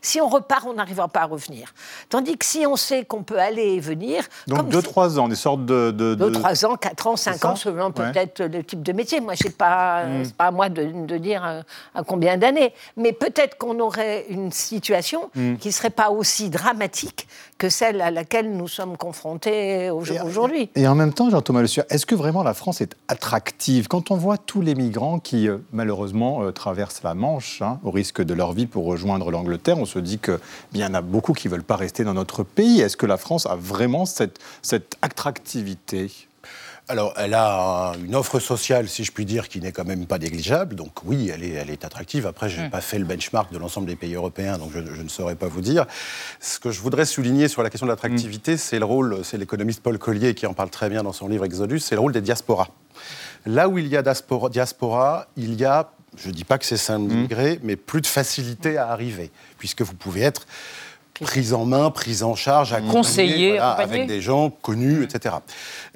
si 0.00 0.20
on 0.20 0.28
repart, 0.28 0.66
on 0.66 0.74
n'arrivera 0.74 1.08
pas 1.08 1.20
à 1.20 1.26
revenir. 1.26 1.72
Tandis 2.08 2.36
que 2.36 2.44
si 2.44 2.66
on 2.66 2.76
sait 2.76 3.04
qu'on 3.04 3.22
peut 3.22 3.38
aller 3.38 3.74
et 3.74 3.80
venir... 3.80 4.24
Donc 4.46 4.68
2-3 4.68 5.18
ans, 5.18 5.28
des 5.28 5.34
sortes 5.34 5.64
de... 5.66 5.92
2-3 6.18 6.66
ans, 6.66 6.76
4 6.76 7.06
ans, 7.06 7.16
5 7.16 7.44
ans, 7.44 7.56
selon 7.56 7.92
peut-être 7.92 8.42
le 8.42 8.62
type 8.62 8.82
de 8.82 8.92
métier. 8.92 9.20
Moi, 9.20 9.34
n'est 9.42 9.50
pas, 9.50 10.04
hmm. 10.04 10.30
pas 10.36 10.46
à 10.46 10.50
moi 10.50 10.68
de, 10.68 11.16
dire 11.18 11.44
à, 11.94 12.02
combien 12.04 12.36
d'années. 12.36 12.72
Mais 12.96 13.12
peut-être 13.12 13.58
qu'on 13.58 13.78
aurait 13.80 14.26
une 14.28 14.52
situation 14.52 15.30
hmm. 15.34 15.56
qui 15.56 15.68
ne 15.68 15.72
serait 15.72 15.90
pas 15.90 16.10
aussi 16.10 16.50
dramatique 16.50 17.28
que 17.58 17.68
celle 17.68 18.00
à 18.00 18.10
laquelle 18.10 18.52
nous 18.52 18.68
sommes 18.68 18.96
confrontés 18.96 19.90
aujourd'hui. 19.90 20.70
Et 20.76 20.86
en 20.86 20.94
même 20.94 21.12
temps, 21.12 21.28
Jean-Thomas 21.28 21.62
Le 21.62 21.68
est-ce 21.90 22.06
que 22.06 22.14
vraiment 22.14 22.42
la 22.42 22.54
France 22.54 22.80
est 22.80 22.96
attractive? 23.08 23.88
Quand 23.88 24.10
on 24.10 24.16
voit 24.16 24.38
tous 24.38 24.60
les 24.60 24.74
migrants 24.74 25.18
qui, 25.18 25.48
euh, 25.48 25.58
malheureusement, 25.72 26.42
euh, 26.42 26.52
traversent 26.52 27.02
la 27.02 27.14
Manche 27.14 27.62
hein, 27.62 27.78
au 27.84 27.90
risque 27.90 28.22
de 28.22 28.34
leur 28.34 28.52
vie 28.52 28.66
pour 28.66 28.84
rejoindre 28.84 29.30
l'Angleterre, 29.30 29.77
on 29.78 29.86
se 29.86 29.98
dit 29.98 30.18
qu'il 30.18 30.38
y 30.74 30.84
en 30.84 30.94
a 30.94 31.00
beaucoup 31.00 31.32
qui 31.32 31.48
ne 31.48 31.52
veulent 31.52 31.62
pas 31.62 31.76
rester 31.76 32.04
dans 32.04 32.14
notre 32.14 32.42
pays. 32.42 32.80
Est-ce 32.80 32.96
que 32.96 33.06
la 33.06 33.16
France 33.16 33.46
a 33.46 33.56
vraiment 33.56 34.06
cette, 34.06 34.38
cette 34.62 34.96
attractivité? 35.02 36.10
Alors, 36.90 37.12
elle 37.18 37.34
a 37.34 37.92
une 38.02 38.14
offre 38.14 38.40
sociale, 38.40 38.88
si 38.88 39.04
je 39.04 39.12
puis 39.12 39.26
dire, 39.26 39.50
qui 39.50 39.60
n'est 39.60 39.72
quand 39.72 39.84
même 39.84 40.06
pas 40.06 40.18
négligeable. 40.18 40.74
Donc 40.74 41.04
oui, 41.04 41.28
elle 41.28 41.44
est, 41.44 41.50
elle 41.50 41.68
est 41.68 41.84
attractive. 41.84 42.26
Après, 42.26 42.48
je 42.48 42.62
n'ai 42.62 42.68
mm. 42.68 42.70
pas 42.70 42.80
fait 42.80 42.98
le 42.98 43.04
benchmark 43.04 43.52
de 43.52 43.58
l'ensemble 43.58 43.86
des 43.86 43.96
pays 43.96 44.14
européens, 44.14 44.56
donc 44.56 44.70
je, 44.72 45.02
ne 45.02 45.08
saurais 45.08 45.34
pas 45.34 45.48
vous 45.48 45.60
dire. 45.60 45.84
Ce 46.40 46.58
que 46.58 46.70
je 46.70 46.80
voudrais 46.80 47.04
souligner 47.04 47.48
sur 47.48 47.62
la 47.62 47.68
question 47.68 47.86
de 47.86 47.92
l'attractivité, 47.92 48.54
mm. 48.54 48.58
c'est 48.58 48.78
le 48.78 48.86
rôle, 48.86 49.18
c'est 49.22 49.36
l'économiste 49.36 49.82
Paul 49.82 49.98
Collier 49.98 50.34
qui 50.34 50.46
en 50.46 50.54
parle 50.54 50.70
très 50.70 50.88
bien 50.88 51.02
dans 51.02 51.12
son 51.12 51.28
livre 51.28 51.44
Exodus, 51.44 51.80
c'est 51.80 51.94
le 51.94 52.00
rôle 52.00 52.12
des 52.12 52.22
diasporas. 52.22 52.68
Là 53.44 53.68
où 53.68 53.76
il 53.76 53.86
y 53.88 53.96
a 53.96 54.02
diaspora, 54.02 54.48
diaspora 54.48 55.28
il 55.36 55.60
y 55.60 55.66
a 55.66 55.90
je 56.16 56.28
ne 56.28 56.32
dis 56.32 56.44
pas 56.44 56.58
que 56.58 56.64
c'est 56.64 56.76
saint 56.76 56.98
immigré, 56.98 57.60
mais 57.62 57.76
plus 57.76 58.00
de 58.00 58.06
facilité 58.06 58.76
à 58.76 58.88
arriver, 58.88 59.30
puisque 59.58 59.82
vous 59.82 59.94
pouvez 59.94 60.22
être 60.22 60.46
prise 61.20 61.52
en 61.54 61.64
main, 61.64 61.90
prise 61.90 62.22
en 62.22 62.34
charge, 62.34 62.74
conseiller, 62.90 63.58
avec 63.58 64.06
des 64.06 64.20
gens 64.20 64.50
connus, 64.50 65.04
etc. 65.04 65.36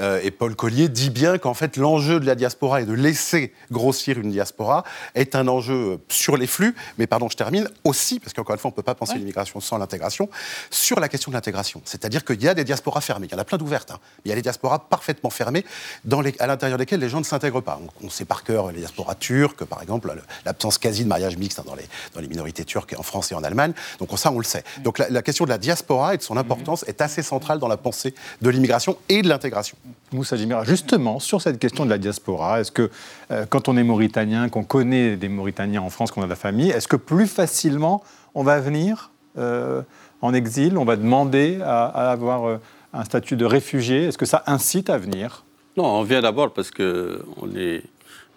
Euh, 0.00 0.20
et 0.22 0.30
Paul 0.30 0.54
Collier 0.54 0.88
dit 0.88 1.10
bien 1.10 1.38
qu'en 1.38 1.54
fait 1.54 1.76
l'enjeu 1.76 2.20
de 2.20 2.26
la 2.26 2.34
diaspora 2.34 2.80
et 2.80 2.86
de 2.86 2.92
laisser 2.92 3.52
grossir 3.70 4.18
une 4.18 4.30
diaspora 4.30 4.84
est 5.14 5.36
un 5.36 5.48
enjeu 5.48 5.98
sur 6.08 6.36
les 6.36 6.46
flux, 6.46 6.74
mais 6.98 7.06
pardon, 7.06 7.28
je 7.28 7.36
termine 7.36 7.68
aussi 7.84 8.20
parce 8.20 8.32
qu'encore 8.32 8.54
une 8.54 8.60
fois 8.60 8.70
on 8.70 8.72
ne 8.72 8.76
peut 8.76 8.82
pas 8.82 8.94
penser 8.94 9.16
l'immigration 9.16 9.60
sans 9.60 9.78
l'intégration 9.78 10.28
sur 10.70 11.00
la 11.00 11.08
question 11.08 11.30
de 11.30 11.36
l'intégration. 11.36 11.80
C'est-à-dire 11.84 12.24
qu'il 12.24 12.42
y 12.42 12.48
a 12.48 12.54
des 12.54 12.64
diasporas 12.64 13.00
fermées, 13.00 13.26
il 13.30 13.32
y 13.32 13.36
en 13.36 13.40
a 13.40 13.44
plein 13.44 13.58
d'ouvertes, 13.58 13.90
hein. 13.90 13.98
il 14.24 14.28
y 14.28 14.32
a 14.32 14.34
des 14.34 14.42
diasporas 14.42 14.78
parfaitement 14.78 15.30
fermées 15.30 15.64
dans 16.04 16.20
les, 16.20 16.34
à 16.38 16.46
l'intérieur 16.46 16.78
desquelles 16.78 17.00
les 17.00 17.08
gens 17.08 17.18
ne 17.18 17.24
s'intègrent 17.24 17.62
pas. 17.62 17.80
On, 18.02 18.10
sait 18.10 18.24
par 18.24 18.44
cœur 18.44 18.72
les 18.72 18.80
diasporas 18.80 19.14
turques, 19.14 19.64
par 19.64 19.82
exemple, 19.82 20.12
l'absence 20.44 20.78
quasi 20.78 21.04
de 21.04 21.08
mariage 21.08 21.36
mixte 21.36 21.58
hein, 21.58 21.64
dans, 21.66 21.74
les, 21.74 21.88
dans 22.14 22.20
les 22.20 22.28
minorités 22.28 22.64
turques 22.64 22.94
en 22.98 23.02
France 23.02 23.32
et 23.32 23.34
en 23.34 23.42
Allemagne. 23.42 23.72
Donc 23.98 24.16
ça 24.18 24.30
on 24.30 24.38
le 24.38 24.44
sait. 24.44 24.64
Donc 24.82 24.98
la 24.98 25.11
question 25.20 25.44
de 25.44 25.50
la 25.50 25.58
diaspora 25.58 26.14
et 26.14 26.16
de 26.16 26.22
son 26.22 26.38
importance 26.38 26.84
est 26.88 27.02
assez 27.02 27.22
centrale 27.22 27.58
dans 27.58 27.68
la 27.68 27.76
pensée 27.76 28.14
de 28.40 28.48
l'immigration 28.48 28.96
et 29.10 29.20
de 29.20 29.28
l'intégration. 29.28 29.76
Moussa 30.12 30.36
Jimira, 30.36 30.64
justement, 30.64 31.18
sur 31.20 31.42
cette 31.42 31.58
question 31.58 31.84
de 31.84 31.90
la 31.90 31.98
diaspora, 31.98 32.60
est-ce 32.60 32.72
que 32.72 32.90
euh, 33.30 33.44
quand 33.48 33.68
on 33.68 33.76
est 33.76 33.82
mauritanien, 33.82 34.48
qu'on 34.48 34.64
connaît 34.64 35.16
des 35.16 35.28
Mauritaniens 35.28 35.82
en 35.82 35.90
France, 35.90 36.10
qu'on 36.10 36.22
a 36.22 36.24
de 36.24 36.30
la 36.30 36.36
famille, 36.36 36.70
est-ce 36.70 36.88
que 36.88 36.96
plus 36.96 37.26
facilement 37.26 38.02
on 38.34 38.42
va 38.42 38.60
venir 38.60 39.10
euh, 39.38 39.82
en 40.20 40.32
exil, 40.32 40.78
on 40.78 40.84
va 40.84 40.96
demander 40.96 41.60
à, 41.62 41.86
avoir 42.10 42.44
euh, 42.46 42.58
un 42.92 43.04
statut 43.04 43.36
de 43.36 43.44
réfugié? 43.44 44.04
Est-ce 44.04 44.18
que 44.18 44.26
ça 44.26 44.42
incite 44.46 44.88
à 44.88 44.98
venir? 44.98 45.44
Non, 45.76 45.84
on 45.84 46.02
vient 46.02 46.20
d'abord 46.20 46.52
parce 46.52 46.70
qu'on 46.70 47.56
est 47.56 47.82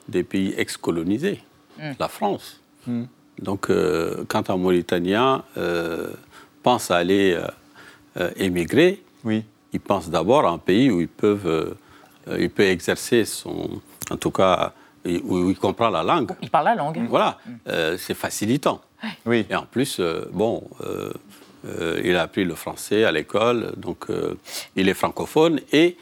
des 0.08 0.24
pays 0.24 0.54
ex-colonisés, 0.58 1.42
hmm. 1.80 1.92
la 2.00 2.08
France. 2.08 2.62
Hmm. 2.88 3.04
Donc, 3.42 3.70
quand 4.30 4.50
un 4.50 4.56
Mauritanien 4.56 5.44
pense 6.66 6.92
à 6.92 6.98
aller 6.98 7.38
émigrer, 8.38 9.04
oui 9.24 9.46
ils 9.76 9.80
pensent 9.80 10.10
d'abord 10.10 10.46
à 10.46 10.52
un 10.52 10.58
pays 10.58 10.90
où 10.90 11.02
ils 11.02 11.08
peuvent, 11.08 11.48
euh, 11.48 12.38
il 12.40 12.50
peut 12.50 12.64
exercer 12.64 13.26
son, 13.26 13.82
en 14.10 14.18
tout 14.18 14.32
cas, 14.32 14.74
où 15.06 15.50
il 15.52 15.58
comprend 15.58 15.90
la 15.90 16.02
langue. 16.02 16.32
Il 16.42 16.50
parle 16.50 16.66
la 16.66 16.76
langue. 16.76 17.06
Voilà, 17.08 17.38
mm. 17.46 17.52
euh, 17.68 17.98
c'est 17.98 18.16
facilitant. 18.16 18.82
Oui. 19.26 19.46
Et 19.50 19.56
en 19.56 19.66
plus, 19.66 19.98
euh, 20.00 20.28
bon, 20.32 20.64
il 22.04 22.16
a 22.16 22.24
appris 22.24 22.46
le 22.46 22.56
français 22.56 23.04
à 23.04 23.12
l'école, 23.12 23.74
donc 23.76 24.08
il 24.76 24.88
est 24.88 24.94
francophone 24.94 25.60
et 25.72 25.98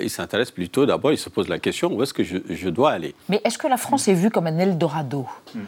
il 0.00 0.08
s'intéresse 0.08 0.52
plutôt 0.52 0.86
d'abord, 0.86 1.10
il 1.10 1.18
se 1.18 1.28
pose 1.28 1.48
la 1.48 1.58
question 1.58 1.92
où 1.92 2.00
est-ce 2.02 2.14
que 2.14 2.22
je, 2.22 2.68
dois 2.68 2.92
aller? 2.92 3.12
Mais 3.28 3.40
est-ce 3.42 3.58
que 3.58 3.66
la 3.66 3.76
France 3.76 4.06
est 4.06 4.14
vue 4.14 4.30
comme 4.30 4.46
un 4.46 4.58
Eldorado? 4.58 5.26
Mm 5.52 5.60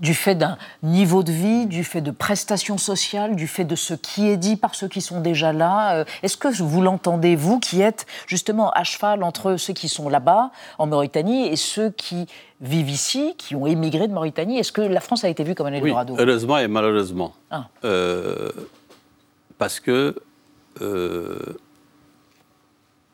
du 0.00 0.14
fait 0.14 0.34
d'un 0.34 0.58
niveau 0.82 1.22
de 1.22 1.32
vie, 1.32 1.66
du 1.66 1.82
fait 1.82 2.00
de 2.00 2.10
prestations 2.10 2.78
sociales, 2.78 3.34
du 3.34 3.46
fait 3.46 3.64
de 3.64 3.76
ce 3.76 3.94
qui 3.94 4.28
est 4.28 4.36
dit 4.36 4.56
par 4.56 4.74
ceux 4.74 4.88
qui 4.88 5.00
sont 5.00 5.20
déjà 5.20 5.52
là. 5.52 5.96
Euh, 5.96 6.04
est-ce 6.22 6.36
que 6.36 6.48
vous 6.62 6.82
l'entendez, 6.82 7.34
vous 7.34 7.58
qui 7.58 7.80
êtes 7.80 8.06
justement 8.26 8.70
à 8.72 8.84
cheval 8.84 9.22
entre 9.22 9.56
ceux 9.56 9.72
qui 9.72 9.88
sont 9.88 10.08
là-bas, 10.08 10.50
en 10.78 10.86
Mauritanie, 10.86 11.46
et 11.46 11.56
ceux 11.56 11.90
qui 11.90 12.26
vivent 12.60 12.90
ici, 12.90 13.34
qui 13.38 13.54
ont 13.54 13.66
émigré 13.66 14.06
de 14.06 14.12
Mauritanie? 14.12 14.58
Est-ce 14.58 14.72
que 14.72 14.82
la 14.82 15.00
France 15.00 15.24
a 15.24 15.28
été 15.28 15.44
vue 15.44 15.54
comme 15.54 15.68
un 15.68 15.72
Eldorado? 15.72 16.14
oui, 16.14 16.20
Heureusement 16.20 16.58
et 16.58 16.68
malheureusement. 16.68 17.32
Ah. 17.50 17.68
Euh, 17.84 18.50
parce 19.56 19.80
que, 19.80 20.14
euh, 20.82 21.58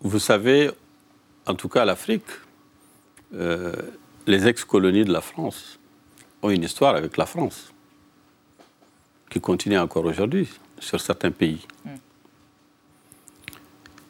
vous 0.00 0.18
savez, 0.18 0.70
en 1.46 1.54
tout 1.54 1.68
cas 1.68 1.84
l'Afrique, 1.84 2.26
les 4.26 4.46
ex-colonies 4.46 5.04
de 5.04 5.12
la 5.12 5.22
France, 5.22 5.78
ont 6.42 6.50
une 6.50 6.64
histoire 6.64 6.96
avec 6.96 7.16
la 7.16 7.26
France, 7.26 7.72
qui 9.30 9.40
continue 9.40 9.78
encore 9.78 10.04
aujourd'hui 10.04 10.48
sur 10.78 11.00
certains 11.00 11.30
pays. 11.30 11.66
Mm. 11.84 11.90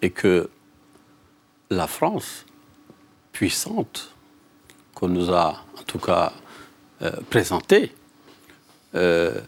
et 0.05 0.11
que 0.11 0.51
la 1.71 1.87
France, 1.87 2.45
puissante, 3.33 4.15
qu'on 4.95 5.09
nous 5.09 5.33
a 5.33 5.65
en 5.79 5.83
tout 5.87 5.99
cas 5.99 6.33
euh, 7.03 7.13
présentée, 7.31 7.93
euh, 8.95 9.41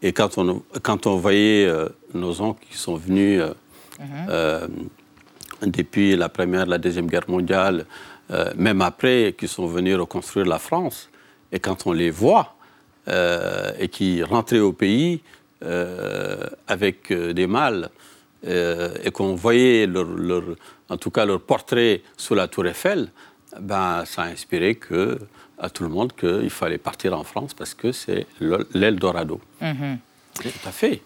et 0.00 0.12
quand 0.12 0.38
on, 0.38 0.62
quand 0.82 1.06
on 1.06 1.16
voyait 1.16 1.66
euh, 1.66 1.88
nos 2.14 2.40
oncles 2.40 2.64
qui 2.68 2.76
sont 2.76 2.96
venus 2.96 3.40
mhm. 4.00 4.68
depuis 5.62 6.16
la 6.16 6.28
Première, 6.28 6.66
la 6.66 6.78
Deuxième 6.78 7.06
Guerre 7.06 7.28
mondiale, 7.28 7.86
même 8.56 8.80
après, 8.80 9.34
qui 9.38 9.46
sont 9.46 9.66
venus 9.66 9.96
reconstruire 9.96 10.46
la 10.46 10.58
France, 10.58 11.08
et 11.52 11.60
quand 11.60 11.86
on 11.86 11.92
les 11.92 12.10
voit, 12.10 12.54
et 13.06 13.88
qui 13.88 14.22
rentraient 14.22 14.60
au 14.60 14.72
pays 14.72 15.20
avec 16.66 17.12
des 17.12 17.46
mâles, 17.46 17.90
et 18.44 19.10
qu'on 19.12 19.34
voyait 19.34 19.86
leur, 19.86 20.42
en 20.88 20.96
tout 20.96 21.10
cas 21.10 21.24
leur 21.24 21.40
portrait 21.40 22.02
sous 22.16 22.34
la 22.34 22.48
tour 22.48 22.66
Eiffel, 22.66 23.08
ben, 23.60 24.04
ça 24.04 24.22
a 24.22 24.26
inspiré 24.26 24.76
que, 24.76 25.18
à 25.58 25.70
tout 25.70 25.84
le 25.84 25.88
monde 25.90 26.12
qu'il 26.14 26.50
fallait 26.50 26.78
partir 26.78 27.16
en 27.16 27.22
France 27.22 27.54
parce 27.54 27.74
que 27.74 27.92
c'est 27.92 28.26
l'Eldorado. 28.74 29.40
Mm 29.60 29.94
Tout 30.34 30.48
à 30.66 30.72
fait. 30.72 31.02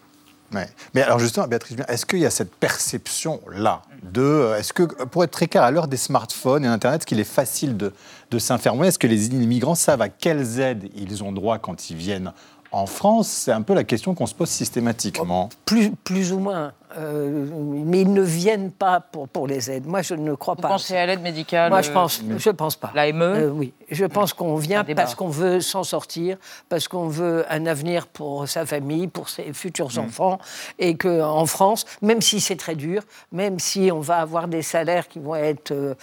Mais 0.51 1.01
alors 1.01 1.19
justement, 1.19 1.47
Béatrice, 1.47 1.77
est-ce 1.87 2.05
qu'il 2.05 2.19
y 2.19 2.25
a 2.25 2.29
cette 2.29 2.53
perception-là 2.55 3.81
de... 4.03 4.21
Euh, 4.21 4.57
est-ce 4.57 4.73
que, 4.73 4.83
pour 4.83 5.23
être 5.23 5.31
très 5.31 5.47
clair, 5.47 5.63
à 5.63 5.71
l'heure 5.71 5.87
des 5.87 5.97
smartphones 5.97 6.63
et 6.63 6.67
Internet, 6.67 7.05
qu'il 7.05 7.19
est 7.19 7.25
facile 7.25 7.77
de, 7.77 7.93
de 8.31 8.39
s'informer? 8.39 8.87
Est-ce 8.87 8.99
que 8.99 9.07
les 9.07 9.27
immigrants 9.27 9.75
savent 9.75 10.01
à 10.01 10.09
quelles 10.09 10.59
aides 10.59 10.89
ils 10.95 11.23
ont 11.23 11.31
droit 11.31 11.57
quand 11.57 11.89
ils 11.89 11.97
viennent 11.97 12.31
en 12.71 12.85
France? 12.85 13.27
C'est 13.27 13.51
un 13.51 13.61
peu 13.61 13.73
la 13.73 13.83
question 13.83 14.15
qu'on 14.15 14.27
se 14.27 14.35
pose 14.35 14.49
systématiquement. 14.49 15.49
Plus, 15.65 15.91
plus 15.91 16.31
ou 16.31 16.39
moins. 16.39 16.73
Euh, 16.95 17.45
mais 17.85 18.01
ils 18.01 18.13
ne 18.13 18.21
viennent 18.21 18.71
pas 18.71 19.01
pour, 19.01 19.27
pour 19.27 19.45
les 19.45 19.69
aides. 19.69 19.85
Moi, 19.85 20.01
je 20.01 20.13
ne 20.13 20.33
crois 20.35 20.55
pas. 20.55 20.69
Vous 20.69 20.73
pensez 20.75 20.95
à 20.95 21.05
l'aide 21.05 21.21
médicale 21.21 21.69
Moi, 21.69 21.81
je 21.81 21.91
pense, 21.91 22.21
euh, 22.21 22.37
je 22.37 22.49
pense 22.49 22.77
pas. 22.77 22.91
L'AME 22.95 23.21
euh, 23.21 23.49
Oui, 23.49 23.73
je 23.91 24.05
pense 24.05 24.31
qu'on 24.31 24.55
vient 24.55 24.85
parce 24.85 25.13
qu'on 25.13 25.27
veut 25.27 25.59
s'en 25.59 25.83
sortir, 25.83 26.37
parce 26.69 26.87
qu'on 26.87 27.09
veut 27.09 27.45
un 27.49 27.65
avenir 27.65 28.07
pour 28.07 28.47
sa 28.47 28.65
famille, 28.65 29.07
pour 29.07 29.27
ses 29.27 29.51
futurs 29.51 29.91
mm. 29.95 29.99
enfants, 29.99 30.39
et 30.79 30.95
qu'en 30.95 31.45
France, 31.45 31.85
même 32.01 32.21
si 32.21 32.39
c'est 32.39 32.55
très 32.55 32.75
dur, 32.75 33.03
même 33.33 33.59
si 33.59 33.89
on 33.91 33.99
va 33.99 34.19
avoir 34.19 34.47
des 34.47 34.61
salaires 34.61 35.09
qui 35.09 35.19
vont 35.19 35.35
être 35.35 35.95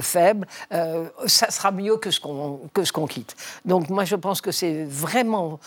faibles, 0.00 0.46
ça 1.26 1.50
sera 1.50 1.70
mieux 1.70 1.96
que 1.96 2.10
ce 2.10 2.18
qu'on 2.18 2.60
que 2.72 2.84
ce 2.84 2.92
qu'on 2.92 3.06
quitte. 3.06 3.36
Donc, 3.64 3.88
moi, 3.88 4.04
je 4.04 4.16
pense 4.16 4.40
que 4.40 4.50
c'est 4.50 4.84
vraiment 4.84 5.60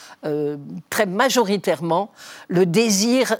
très 0.89 1.05
majoritairement 1.05 2.11
le 2.49 2.65
désir 2.65 3.37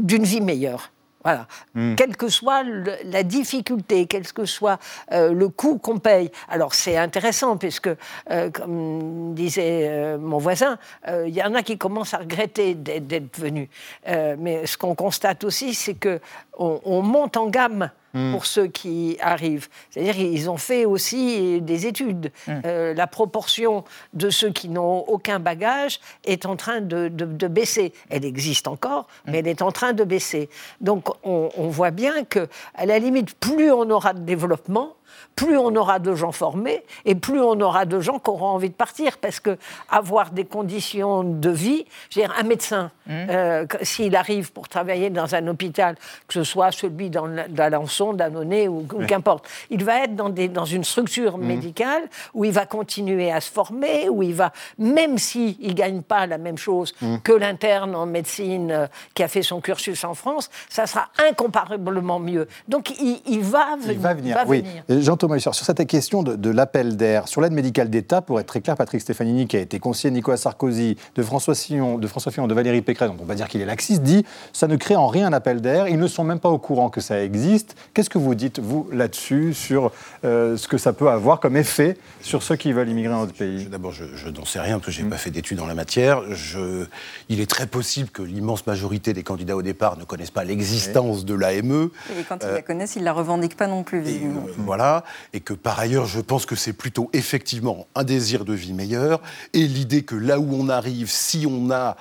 d'une 0.00 0.24
vie 0.24 0.40
meilleure. 0.40 0.90
Voilà. 1.22 1.46
Hmm. 1.74 1.96
Quelle 1.96 2.16
que 2.16 2.28
soit 2.28 2.64
la 3.04 3.22
difficulté, 3.22 4.06
quel 4.06 4.26
que 4.32 4.46
soit 4.46 4.78
euh, 5.12 5.32
le 5.32 5.48
coût 5.50 5.78
qu'on 5.78 5.98
paye. 5.98 6.30
Alors 6.48 6.74
c'est 6.74 6.96
intéressant, 6.96 7.58
puisque, 7.58 7.90
euh, 8.30 8.50
comme 8.50 9.34
disait 9.34 9.88
euh, 9.90 10.18
mon 10.18 10.38
voisin, 10.38 10.78
il 11.06 11.34
y 11.34 11.42
en 11.42 11.54
a 11.54 11.62
qui 11.62 11.76
commencent 11.76 12.14
à 12.14 12.18
regretter 12.18 12.74
d'être 12.74 13.38
venus. 13.38 13.68
mais 14.06 14.66
ce 14.66 14.76
qu'on 14.78 14.94
constate 14.94 15.44
aussi, 15.44 15.74
c'est 15.74 15.94
qu'on 15.94 16.80
on 16.84 17.02
monte 17.02 17.36
en 17.36 17.48
gamme 17.48 17.90
Hmm. 18.12 18.32
pour 18.32 18.44
ceux 18.44 18.66
qui 18.66 19.16
arrivent. 19.20 19.68
C'est-à-dire 19.90 20.14
qu'ils 20.14 20.50
ont 20.50 20.56
fait 20.56 20.84
aussi 20.84 21.60
des 21.60 21.86
études. 21.86 22.32
Hmm. 22.48 22.60
Euh, 22.64 22.92
la 22.92 23.06
proportion 23.06 23.84
de 24.14 24.30
ceux 24.30 24.50
qui 24.50 24.68
n'ont 24.68 25.04
aucun 25.06 25.38
bagage 25.38 26.00
est 26.24 26.44
en 26.44 26.56
train 26.56 26.80
de, 26.80 27.08
baisser. 27.46 27.92
Elle 28.08 28.24
existe 28.24 28.66
encore, 28.66 29.06
hmm. 29.26 29.30
mais 29.30 29.38
elle 29.38 29.48
est 29.48 29.62
en 29.62 29.70
train 29.70 29.92
de 29.92 30.02
baisser. 30.02 30.48
Donc 30.80 31.08
on, 31.24 31.50
on 31.56 31.68
voit 31.68 31.92
bien 31.92 32.24
que, 32.24 32.48
à 32.74 32.84
la 32.84 32.98
limite, 32.98 33.34
plus 33.34 33.70
on 33.70 33.88
aura 33.90 34.12
de 34.12 34.20
développement, 34.20 34.96
plus 35.36 35.56
on 35.56 35.74
aura 35.76 35.98
de 35.98 36.14
gens 36.14 36.32
formés 36.32 36.82
et 37.04 37.14
plus 37.14 37.40
on 37.40 37.60
aura 37.60 37.84
de 37.84 38.00
gens 38.00 38.18
qui 38.18 38.30
auront 38.30 38.48
envie 38.48 38.70
de 38.70 38.74
partir. 38.74 39.18
Parce 39.18 39.40
que 39.40 39.56
avoir 39.88 40.30
des 40.30 40.44
conditions 40.44 41.24
de 41.24 41.50
vie, 41.50 41.86
je 42.10 42.20
veux 42.20 42.26
dire, 42.26 42.34
un 42.38 42.42
médecin, 42.42 42.90
mmh. 43.06 43.12
euh, 43.30 43.66
s'il 43.82 44.16
arrive 44.16 44.52
pour 44.52 44.68
travailler 44.68 45.10
dans 45.10 45.34
un 45.34 45.46
hôpital, 45.46 45.96
que 46.26 46.34
ce 46.34 46.44
soit 46.44 46.70
celui 46.72 47.10
d'Alençon, 47.10 48.12
d'Annonay 48.12 48.68
ou, 48.68 48.86
qu'importe, 49.06 49.48
il 49.70 49.84
va 49.84 50.04
être 50.04 50.14
dans, 50.14 50.28
des, 50.28 50.48
dans 50.48 50.64
une 50.64 50.84
structure 50.84 51.38
mmh. 51.38 51.44
médicale 51.44 52.02
où 52.34 52.44
il 52.44 52.52
va 52.52 52.66
continuer 52.66 53.30
à 53.32 53.40
se 53.40 53.50
former, 53.50 54.08
où 54.08 54.22
il 54.22 54.34
va, 54.34 54.52
même 54.78 55.18
s'il 55.18 55.56
ne 55.60 55.72
gagne 55.72 56.02
pas 56.02 56.26
la 56.26 56.38
même 56.38 56.58
chose 56.58 56.94
mmh. 57.00 57.16
que 57.24 57.32
l'interne 57.32 57.94
en 57.94 58.06
médecine 58.06 58.70
euh, 58.70 58.86
qui 59.14 59.22
a 59.22 59.28
fait 59.28 59.42
son 59.42 59.60
cursus 59.60 60.04
en 60.04 60.14
France, 60.14 60.50
ça 60.68 60.86
sera 60.86 61.08
incomparablement 61.28 62.18
mieux. 62.18 62.48
Donc 62.68 62.90
il, 63.00 63.40
va, 63.40 63.76
il 63.86 63.98
va 63.98 64.14
venir. 64.14 64.36
oui. 64.46 64.64
Jean-Thomas 65.02 65.38
sur 65.38 65.54
cette 65.54 65.86
question 65.86 66.22
de, 66.22 66.50
l'appel 66.50 66.96
d'air, 66.96 67.28
sur 67.28 67.40
l'aide 67.40 67.52
médicale 67.52 67.90
d'État, 67.90 68.20
pour 68.20 68.40
être 68.40 68.46
très 68.46 68.60
clair, 68.60 68.76
Patrick 68.76 69.00
Stefanini, 69.00 69.46
qui 69.46 69.56
a 69.56 69.60
été 69.60 69.78
conseiller 69.78 70.10
de 70.10 70.16
Nicolas 70.16 70.36
Sarkozy, 70.36 70.96
de 71.14 71.22
François 71.22 71.54
Fillon, 71.54 71.98
de 71.98 72.06
François 72.06 72.32
Fillon, 72.32 72.46
de 72.46 72.54
Valérie 72.54 72.82
Pécresse, 72.82 73.08
donc 73.08 73.18
on 73.20 73.24
va 73.24 73.34
dire 73.34 73.48
qu'il 73.48 73.60
est 73.60 73.66
laxiste, 73.66 74.02
dit 74.02 74.24
ça 74.52 74.66
ne 74.66 74.76
crée 74.76 74.96
en 74.96 75.06
rien 75.06 75.26
un 75.26 75.32
appel 75.32 75.60
d'air. 75.60 75.88
Ils 75.88 75.98
ne 75.98 76.06
sont 76.06 76.24
même 76.24 76.40
pas 76.40 76.48
au 76.48 76.58
courant 76.58 76.90
que 76.90 77.00
ça 77.00 77.22
existe. 77.22 77.76
Qu'est-ce 77.94 78.10
que 78.10 78.18
vous 78.18 78.34
dites, 78.34 78.58
vous, 78.58 78.88
là-dessus, 78.92 79.54
sur 79.54 79.92
euh, 80.24 80.56
ce 80.56 80.68
que 80.68 80.78
ça 80.78 80.92
peut 80.92 81.08
avoir 81.08 81.40
comme 81.40 81.56
effet 81.56 81.96
sur 82.20 82.42
ceux 82.42 82.56
qui 82.56 82.72
veulent 82.72 82.88
immigrer 82.88 83.12
dans 83.12 83.20
notre 83.20 83.34
pays? 83.34 83.66
D'abord, 83.66 83.92
je, 83.92 84.28
n'en 84.28 84.44
sais 84.44 84.60
rien, 84.60 84.78
parce 84.78 84.86
que 84.86 84.92
je 84.92 85.00
n'ai 85.00 85.06
mm. 85.06 85.10
pas 85.10 85.16
fait 85.16 85.30
d'études 85.30 85.60
en 85.60 85.66
la 85.66 85.74
matière. 85.74 86.22
Je, 86.30 86.86
il 87.28 87.40
est 87.40 87.50
très 87.50 87.66
possible 87.66 88.10
que 88.10 88.22
l'immense 88.22 88.66
majorité 88.66 89.12
des 89.12 89.22
candidats 89.22 89.56
au 89.56 89.62
départ 89.62 89.96
ne 89.96 90.04
connaissent 90.04 90.30
pas 90.30 90.44
l'existence 90.44 91.24
de 91.24 91.34
l'AME. 91.34 91.90
Et 92.18 92.22
quand 92.28 92.38
ils 92.42 92.46
la 92.46 92.54
euh, 92.54 92.60
connaissent, 92.60 92.96
ils 92.96 93.00
ne 93.00 93.04
la 93.04 93.12
revendiquent 93.12 93.56
pas 93.56 93.66
non 93.66 93.82
plus, 93.82 94.00
visiblement. 94.00 94.42
voilà 94.58 94.89
et 95.32 95.40
que 95.40 95.54
par 95.54 95.78
ailleurs, 95.78 96.06
je 96.06 96.20
pense 96.20 96.46
que 96.46 96.56
c'est 96.56 96.72
plutôt 96.72 97.10
effectivement 97.12 97.86
un 97.94 98.04
désir 98.04 98.44
de 98.44 98.54
vie 98.54 98.72
meilleur 98.72 99.20
et 99.52 99.66
l'idée 99.66 100.02
que 100.02 100.14
là 100.14 100.38
où 100.38 100.54
on 100.54 100.68
arrive, 100.68 101.10
si 101.10 101.46
on 101.48 101.70
a 101.70 101.96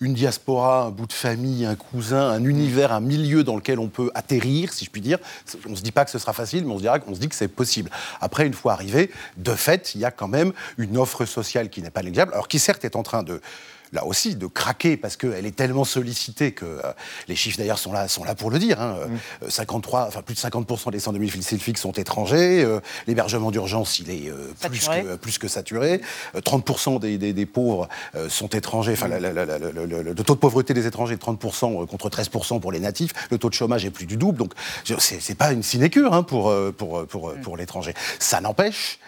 une 0.00 0.14
diaspora, 0.14 0.84
un 0.84 0.90
bout 0.90 1.06
de 1.06 1.12
famille, 1.12 1.64
un 1.64 1.74
cousin, 1.74 2.30
un 2.30 2.44
univers, 2.44 2.92
un 2.92 3.00
milieu 3.00 3.44
dans 3.44 3.56
lequel 3.56 3.78
on 3.78 3.88
peut 3.88 4.10
atterrir, 4.14 4.72
si 4.72 4.84
je 4.84 4.90
puis 4.90 5.00
dire. 5.00 5.18
On 5.66 5.70
ne 5.70 5.76
se 5.76 5.82
dit 5.82 5.92
pas 5.92 6.04
que 6.04 6.10
ce 6.10 6.18
sera 6.18 6.32
facile, 6.32 6.64
mais 6.64 6.72
on 6.72 6.76
se, 6.76 6.82
dira, 6.82 6.98
on 7.06 7.14
se 7.14 7.20
dit 7.20 7.28
que 7.28 7.34
c'est 7.34 7.48
possible. 7.48 7.90
Après, 8.20 8.46
une 8.46 8.54
fois 8.54 8.72
arrivé, 8.72 9.10
de 9.36 9.52
fait, 9.52 9.94
il 9.94 10.00
y 10.00 10.04
a 10.04 10.10
quand 10.10 10.28
même 10.28 10.52
une 10.78 10.98
offre 10.98 11.24
sociale 11.24 11.70
qui 11.70 11.80
n'est 11.80 11.90
pas 11.90 12.02
négligeable, 12.02 12.32
alors 12.32 12.48
qui 12.48 12.58
certes 12.58 12.84
est 12.84 12.96
en 12.96 13.02
train 13.02 13.22
de 13.22 13.40
là 13.94 14.04
aussi, 14.04 14.34
de 14.34 14.46
craquer 14.46 14.96
parce 14.96 15.16
qu'elle 15.16 15.46
est 15.46 15.56
tellement 15.56 15.84
sollicitée 15.84 16.52
que 16.52 16.64
euh, 16.64 16.92
les 17.28 17.36
chiffres 17.36 17.58
d'ailleurs 17.58 17.78
sont 17.78 17.92
là, 17.92 18.08
sont 18.08 18.24
là 18.24 18.34
pour 18.34 18.50
le 18.50 18.58
dire. 18.58 18.78
53, 19.48 20.00
hein. 20.00 20.04
mm. 20.04 20.08
enfin 20.08 20.22
plus 20.22 20.34
de 20.34 20.40
50% 20.40 20.90
des 20.90 20.98
102 20.98 21.26
000 21.26 21.58
fixes 21.58 21.80
sont 21.80 21.92
étrangers. 21.92 22.62
Euh, 22.64 22.80
l'hébergement 23.06 23.50
d'urgence, 23.50 24.00
il 24.00 24.10
est 24.10 24.28
euh, 24.28 24.52
plus, 24.68 24.88
que, 24.88 25.16
plus, 25.16 25.38
que, 25.38 25.48
saturé. 25.48 26.00
30% 26.34 26.98
des, 26.98 27.46
pauvres 27.46 27.88
sont 28.28 28.48
étrangers. 28.48 28.92
Enfin, 28.92 29.08
le, 29.08 30.14
taux 30.14 30.34
de 30.34 30.40
pauvreté 30.40 30.74
des 30.74 30.86
étrangers 30.86 31.14
est 31.14 31.22
30% 31.22 31.86
contre 31.86 32.08
13% 32.10 32.60
pour 32.60 32.72
les 32.72 32.80
natifs. 32.80 33.12
Le 33.30 33.38
taux 33.38 33.48
de 33.48 33.54
chômage 33.54 33.84
est 33.84 33.90
plus 33.90 34.06
du 34.06 34.16
double. 34.16 34.38
Donc, 34.38 34.52
c'est 34.98 35.38
pas 35.38 35.52
une 35.52 35.62
sinécure 35.62 36.12
hein, 36.12 36.24
pour, 36.24 36.52
pour, 36.76 37.06
pour, 37.06 37.30
mm. 37.30 37.40
pour 37.42 37.56
l'étranger. 37.56 37.94
Ça 38.18 38.40
n'empêche 38.40 38.98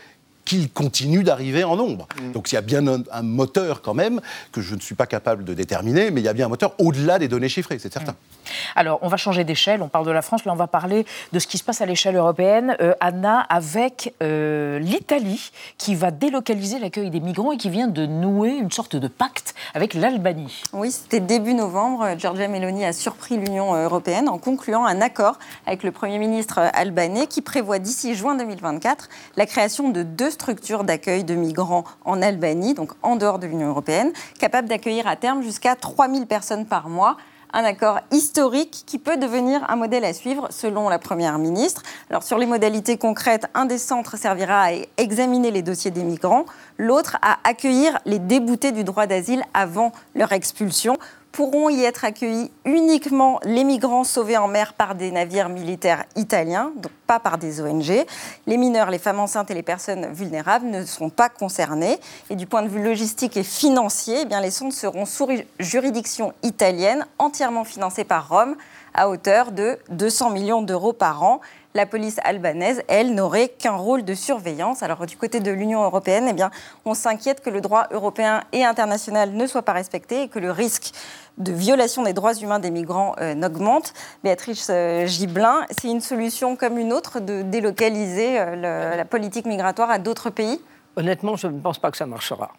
qu'il 0.46 0.70
continue 0.70 1.22
d'arriver 1.24 1.64
en 1.64 1.76
nombre. 1.76 2.08
Mm. 2.22 2.32
Donc 2.32 2.50
il 2.50 2.54
y 2.54 2.58
a 2.58 2.62
bien 2.62 2.86
un, 2.86 3.22
moteur 3.22 3.82
quand 3.82 3.92
même 3.92 4.20
que 4.52 4.62
je 4.62 4.74
ne 4.74 4.80
suis 4.80 4.94
pas 4.94 5.06
capable 5.06 5.44
de 5.44 5.52
déterminer, 5.52 6.10
mais 6.10 6.22
il 6.22 6.24
y 6.24 6.28
a 6.28 6.32
bien 6.32 6.46
un 6.46 6.48
moteur 6.48 6.74
au-delà 6.78 7.18
des 7.18 7.28
données 7.28 7.50
chiffrées, 7.50 7.78
c'est 7.78 7.92
certain. 7.92 8.12
Mm. 8.12 8.46
Alors 8.76 8.98
on 9.02 9.08
va 9.08 9.16
changer 9.16 9.44
d'échelle, 9.44 9.82
on 9.82 9.88
parle 9.88 10.06
de 10.06 10.12
la 10.12 10.22
France, 10.22 10.44
là 10.44 10.52
on 10.52 10.56
va 10.56 10.68
parler 10.68 11.04
de 11.32 11.38
ce 11.38 11.46
qui 11.46 11.58
se 11.58 11.64
passe 11.64 11.82
à 11.82 11.86
l'échelle 11.86 12.16
européenne, 12.16 12.76
euh, 12.80 12.94
Anna, 13.00 13.40
avec 13.40 14.14
euh, 14.22 14.78
l'Italie 14.78 15.50
qui 15.76 15.94
va 15.96 16.10
délocaliser 16.10 16.78
l'accueil 16.78 17.10
des 17.10 17.20
migrants 17.20 17.52
et 17.52 17.56
qui 17.56 17.68
vient 17.68 17.88
de 17.88 18.06
nouer 18.06 18.50
une 18.50 18.70
sorte 18.70 18.96
de 18.96 19.08
pacte 19.08 19.54
avec 19.74 19.94
l'Albanie. 19.94 20.62
Oui, 20.72 20.92
c'était 20.92 21.20
début 21.20 21.54
novembre, 21.54 22.14
Giorgia 22.16 22.46
Meloni 22.46 22.84
a 22.84 22.92
surpris 22.92 23.36
l'Union 23.36 23.74
européenne 23.74 24.28
en 24.28 24.38
concluant 24.38 24.84
un 24.84 25.00
accord 25.00 25.38
avec 25.66 25.82
le 25.82 25.90
Premier 25.90 26.18
ministre 26.18 26.60
albanais 26.72 27.26
qui 27.26 27.42
prévoit 27.42 27.80
d'ici 27.80 28.14
juin 28.14 28.36
2024 28.36 29.08
la 29.36 29.46
création 29.46 29.90
de 29.90 30.04
deux 30.04 30.35
structure 30.36 30.84
d'accueil 30.84 31.24
de 31.24 31.34
migrants 31.34 31.84
en 32.04 32.20
Albanie, 32.20 32.74
donc 32.74 32.92
en 33.02 33.16
dehors 33.16 33.38
de 33.38 33.46
l'Union 33.46 33.68
européenne, 33.68 34.12
capable 34.38 34.68
d'accueillir 34.68 35.06
à 35.06 35.16
terme 35.16 35.42
jusqu'à 35.42 35.74
3000 35.74 36.26
personnes 36.26 36.66
par 36.66 36.88
mois 36.88 37.16
un 37.52 37.64
accord 37.64 38.00
historique 38.10 38.84
qui 38.86 38.98
peut 38.98 39.16
devenir 39.16 39.64
un 39.70 39.76
modèle 39.76 40.04
à 40.04 40.12
suivre 40.12 40.48
selon 40.50 40.90
la 40.90 40.98
Première 40.98 41.38
ministre. 41.38 41.82
Alors 42.10 42.22
sur 42.22 42.36
les 42.36 42.44
modalités 42.44 42.98
concrètes, 42.98 43.46
un 43.54 43.64
des 43.64 43.78
centres 43.78 44.18
servira 44.18 44.64
à 44.64 44.72
examiner 44.98 45.50
les 45.50 45.62
dossiers 45.62 45.90
des 45.90 46.02
migrants, 46.02 46.44
l'autre 46.76 47.16
à 47.22 47.38
accueillir 47.44 47.98
les 48.04 48.18
déboutés 48.18 48.72
du 48.72 48.84
droit 48.84 49.06
d'asile 49.06 49.42
avant 49.54 49.92
leur 50.14 50.32
expulsion 50.32 50.98
pourront 51.36 51.68
y 51.68 51.84
être 51.84 52.06
accueillis 52.06 52.50
uniquement 52.64 53.40
les 53.44 53.62
migrants 53.62 54.04
sauvés 54.04 54.38
en 54.38 54.48
mer 54.48 54.72
par 54.72 54.94
des 54.94 55.10
navires 55.10 55.50
militaires 55.50 56.06
italiens, 56.16 56.72
donc 56.76 56.90
pas 57.06 57.20
par 57.20 57.36
des 57.36 57.60
ONG. 57.60 58.06
Les 58.46 58.56
mineurs, 58.56 58.90
les 58.90 58.98
femmes 58.98 59.20
enceintes 59.20 59.50
et 59.50 59.54
les 59.54 59.62
personnes 59.62 60.06
vulnérables 60.14 60.64
ne 60.64 60.82
seront 60.86 61.10
pas 61.10 61.28
concernés. 61.28 62.00
Et 62.30 62.36
du 62.36 62.46
point 62.46 62.62
de 62.62 62.68
vue 62.68 62.82
logistique 62.82 63.36
et 63.36 63.42
financier, 63.42 64.20
eh 64.22 64.24
bien, 64.24 64.40
les 64.40 64.50
centres 64.50 64.74
seront 64.74 65.04
sous 65.04 65.28
juridiction 65.60 66.32
italienne, 66.42 67.04
entièrement 67.18 67.64
financés 67.64 68.04
par 68.04 68.30
Rome, 68.30 68.56
à 68.94 69.10
hauteur 69.10 69.52
de 69.52 69.78
200 69.90 70.30
millions 70.30 70.62
d'euros 70.62 70.94
par 70.94 71.22
an. 71.22 71.42
La 71.76 71.84
police 71.84 72.18
albanaise, 72.24 72.82
elle, 72.88 73.14
n'aurait 73.14 73.50
qu'un 73.50 73.76
rôle 73.76 74.02
de 74.02 74.14
surveillance. 74.14 74.82
Alors 74.82 75.04
du 75.04 75.14
côté 75.18 75.40
de 75.40 75.50
l'Union 75.50 75.84
européenne, 75.84 76.24
eh 76.26 76.32
bien, 76.32 76.50
on 76.86 76.94
s'inquiète 76.94 77.42
que 77.42 77.50
le 77.50 77.60
droit 77.60 77.86
européen 77.90 78.44
et 78.52 78.64
international 78.64 79.34
ne 79.34 79.46
soit 79.46 79.60
pas 79.60 79.74
respecté 79.74 80.22
et 80.22 80.28
que 80.28 80.38
le 80.38 80.50
risque 80.50 80.92
de 81.36 81.52
violation 81.52 82.02
des 82.02 82.14
droits 82.14 82.32
humains 82.32 82.60
des 82.60 82.70
migrants 82.70 83.14
euh, 83.20 83.34
n'augmente. 83.34 83.92
Béatrice 84.24 84.68
euh, 84.70 85.04
Gibelin, 85.04 85.66
c'est 85.78 85.88
une 85.88 86.00
solution 86.00 86.56
comme 86.56 86.78
une 86.78 86.94
autre 86.94 87.20
de 87.20 87.42
délocaliser 87.42 88.40
euh, 88.40 88.96
la 88.96 89.04
politique 89.04 89.44
migratoire 89.44 89.90
à 89.90 89.98
d'autres 89.98 90.30
pays? 90.30 90.58
Honnêtement, 90.96 91.36
je 91.36 91.46
ne 91.46 91.60
pense 91.60 91.78
pas 91.78 91.90
que 91.90 91.98
ça 91.98 92.06
marchera. 92.06 92.54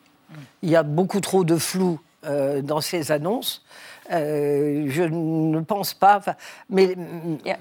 Il 0.62 0.70
y 0.70 0.76
a 0.76 0.84
beaucoup 0.84 1.22
trop 1.22 1.44
de 1.44 1.58
flou 1.58 2.00
dans 2.62 2.82
ces 2.82 3.12
annonces. 3.12 3.64
Euh, 4.12 4.86
je 4.90 5.04
ne 5.04 5.60
pense 5.62 5.94
pas. 5.94 6.22
Mais 6.70 6.96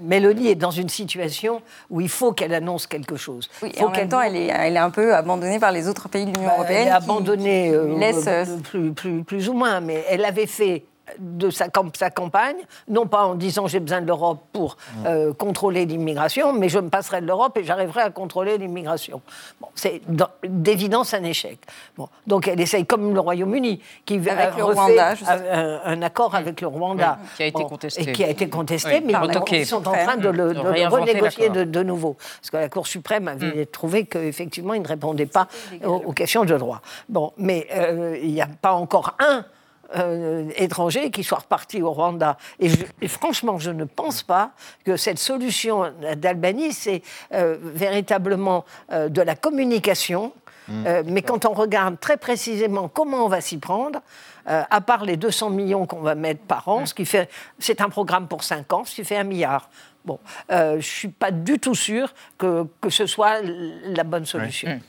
Mélanie 0.00 0.48
est 0.48 0.54
dans 0.54 0.70
une 0.70 0.88
situation 0.88 1.62
où 1.90 2.00
il 2.00 2.08
faut 2.08 2.32
qu'elle 2.32 2.54
annonce 2.54 2.86
quelque 2.86 3.16
chose. 3.16 3.48
Oui, 3.62 3.72
et 3.76 3.82
en 3.82 3.90
même 3.90 4.08
temps, 4.08 4.20
elle 4.20 4.36
est, 4.36 4.46
elle 4.46 4.76
est, 4.76 4.78
un 4.78 4.90
peu 4.90 5.14
abandonnée 5.14 5.58
par 5.58 5.72
les 5.72 5.88
autres 5.88 6.08
pays 6.08 6.26
de 6.26 6.32
l'Union 6.32 6.50
européenne. 6.50 6.78
Elle 6.82 6.88
est 6.88 6.90
abandonnée, 6.90 7.70
euh, 7.70 7.98
laisse... 7.98 8.28
plus, 8.62 8.92
plus, 8.92 9.24
plus, 9.24 9.48
ou 9.48 9.54
moins, 9.54 9.80
mais 9.80 10.04
elle 10.08 10.24
avait 10.24 10.46
fait 10.46 10.84
de 11.18 11.50
sa, 11.50 11.66
sa, 11.94 12.10
campagne, 12.10 12.56
non 12.88 13.06
pas 13.06 13.24
en 13.24 13.34
disant 13.34 13.66
j'ai 13.66 13.80
besoin 13.80 14.00
de 14.00 14.06
l'Europe 14.06 14.40
pour 14.52 14.76
mm. 14.76 15.06
euh, 15.06 15.32
contrôler 15.32 15.86
l'immigration, 15.86 16.52
mais 16.52 16.68
je 16.68 16.78
me 16.78 16.88
passerai 16.88 17.20
de 17.20 17.26
l'Europe 17.26 17.56
et 17.56 17.64
j'arriverai 17.64 18.02
à 18.02 18.10
contrôler 18.10 18.58
l'immigration. 18.58 19.20
Bon, 19.60 19.68
c'est 19.74 20.00
d'évidence 20.44 21.14
un 21.14 21.24
échec. 21.24 21.58
Bon, 21.96 22.08
donc 22.26 22.48
elle 22.48 22.60
essaye 22.60 22.86
comme 22.86 23.14
le 23.14 23.20
Royaume-Uni, 23.20 23.80
qui 24.04 24.14
avec 24.28 24.56
le 24.56 24.64
Rwanda, 24.64 25.14
un, 25.52 25.80
un, 25.84 26.02
accord 26.02 26.34
avec 26.34 26.60
le 26.60 26.66
Rwanda. 26.66 27.18
qui 27.36 27.44
a 27.44 27.46
été 27.46 27.64
contesté. 27.64 28.02
Et 28.02 28.12
qui 28.12 28.24
a 28.24 28.28
été 28.28 28.48
contesté, 28.48 29.00
mais 29.00 29.14
ils 29.52 29.66
sont 29.66 29.86
en 29.86 29.92
train 29.92 30.16
de 30.16 30.28
le, 30.28 30.52
renégocier 30.88 31.50
de, 31.50 31.82
nouveau. 31.82 32.16
Parce 32.40 32.50
que 32.50 32.56
la 32.56 32.68
Cour 32.68 32.86
suprême 32.86 33.28
avait 33.28 33.62
mm. 33.62 33.66
trouvé 33.66 34.06
qu'effectivement, 34.06 34.74
il 34.74 34.82
ne 34.82 34.88
répondait 34.88 35.26
pas 35.26 35.48
aux, 35.84 36.12
questions 36.12 36.44
de 36.44 36.56
droit. 36.56 36.80
Bon, 37.08 37.32
mais 37.36 37.66
euh, 37.74 38.18
il 38.22 38.32
n'y 38.32 38.40
a 38.40 38.48
pas 38.48 38.72
encore 38.72 39.14
un 39.18 39.44
euh, 39.94 40.48
étrangers 40.56 41.10
qui 41.10 41.22
soient 41.22 41.38
repartis 41.38 41.80
au 41.80 41.92
Rwanda. 41.92 42.36
Et, 42.58 43.08
franchement, 43.08 43.58
je 43.58 43.70
ne 43.70 43.84
pense 43.84 44.22
pas 44.22 44.50
que 44.84 44.96
cette 44.96 45.18
solution 45.18 45.92
d'Albanie, 46.16 46.72
c'est 46.72 47.02
euh, 47.32 47.56
véritablement 47.62 48.64
euh, 48.92 49.08
de 49.08 49.22
la 49.22 49.36
communication. 49.36 50.32
Mmh. 50.68 50.84
mais 51.04 51.22
quand 51.22 51.44
on 51.44 51.52
regarde 51.52 52.00
très 52.00 52.16
précisément 52.16 52.88
comment 52.88 53.24
on 53.24 53.28
va 53.28 53.40
s'y 53.40 53.56
prendre, 53.56 54.00
à 54.46 54.80
part 54.80 55.04
les 55.04 55.16
200 55.16 55.50
millions 55.50 55.86
qu'on 55.86 56.00
va 56.00 56.16
mettre 56.16 56.40
par 56.40 56.66
an, 56.66 56.80
mmh. 56.80 56.86
ce 56.86 56.94
qui 56.94 57.06
fait, 57.06 57.30
c'est 57.60 57.80
un 57.80 57.88
programme 57.88 58.26
pour 58.26 58.42
5 58.42 58.72
ans, 58.72 58.84
ce 58.84 58.96
qui 58.96 59.04
fait 59.04 59.16
un 59.16 59.22
milliard. 59.22 59.70
Bon, 60.04 60.18
je 60.50 60.74
ne 60.74 60.80
suis 60.80 61.06
pas 61.06 61.30
du 61.30 61.60
tout 61.60 61.76
sûr 61.76 62.12
que, 62.36 62.66
que, 62.80 62.90
ce 62.90 63.06
soit 63.06 63.42
la 63.42 64.02
bonne 64.02 64.26
solution. 64.26 64.70
Mmh. 64.70 64.80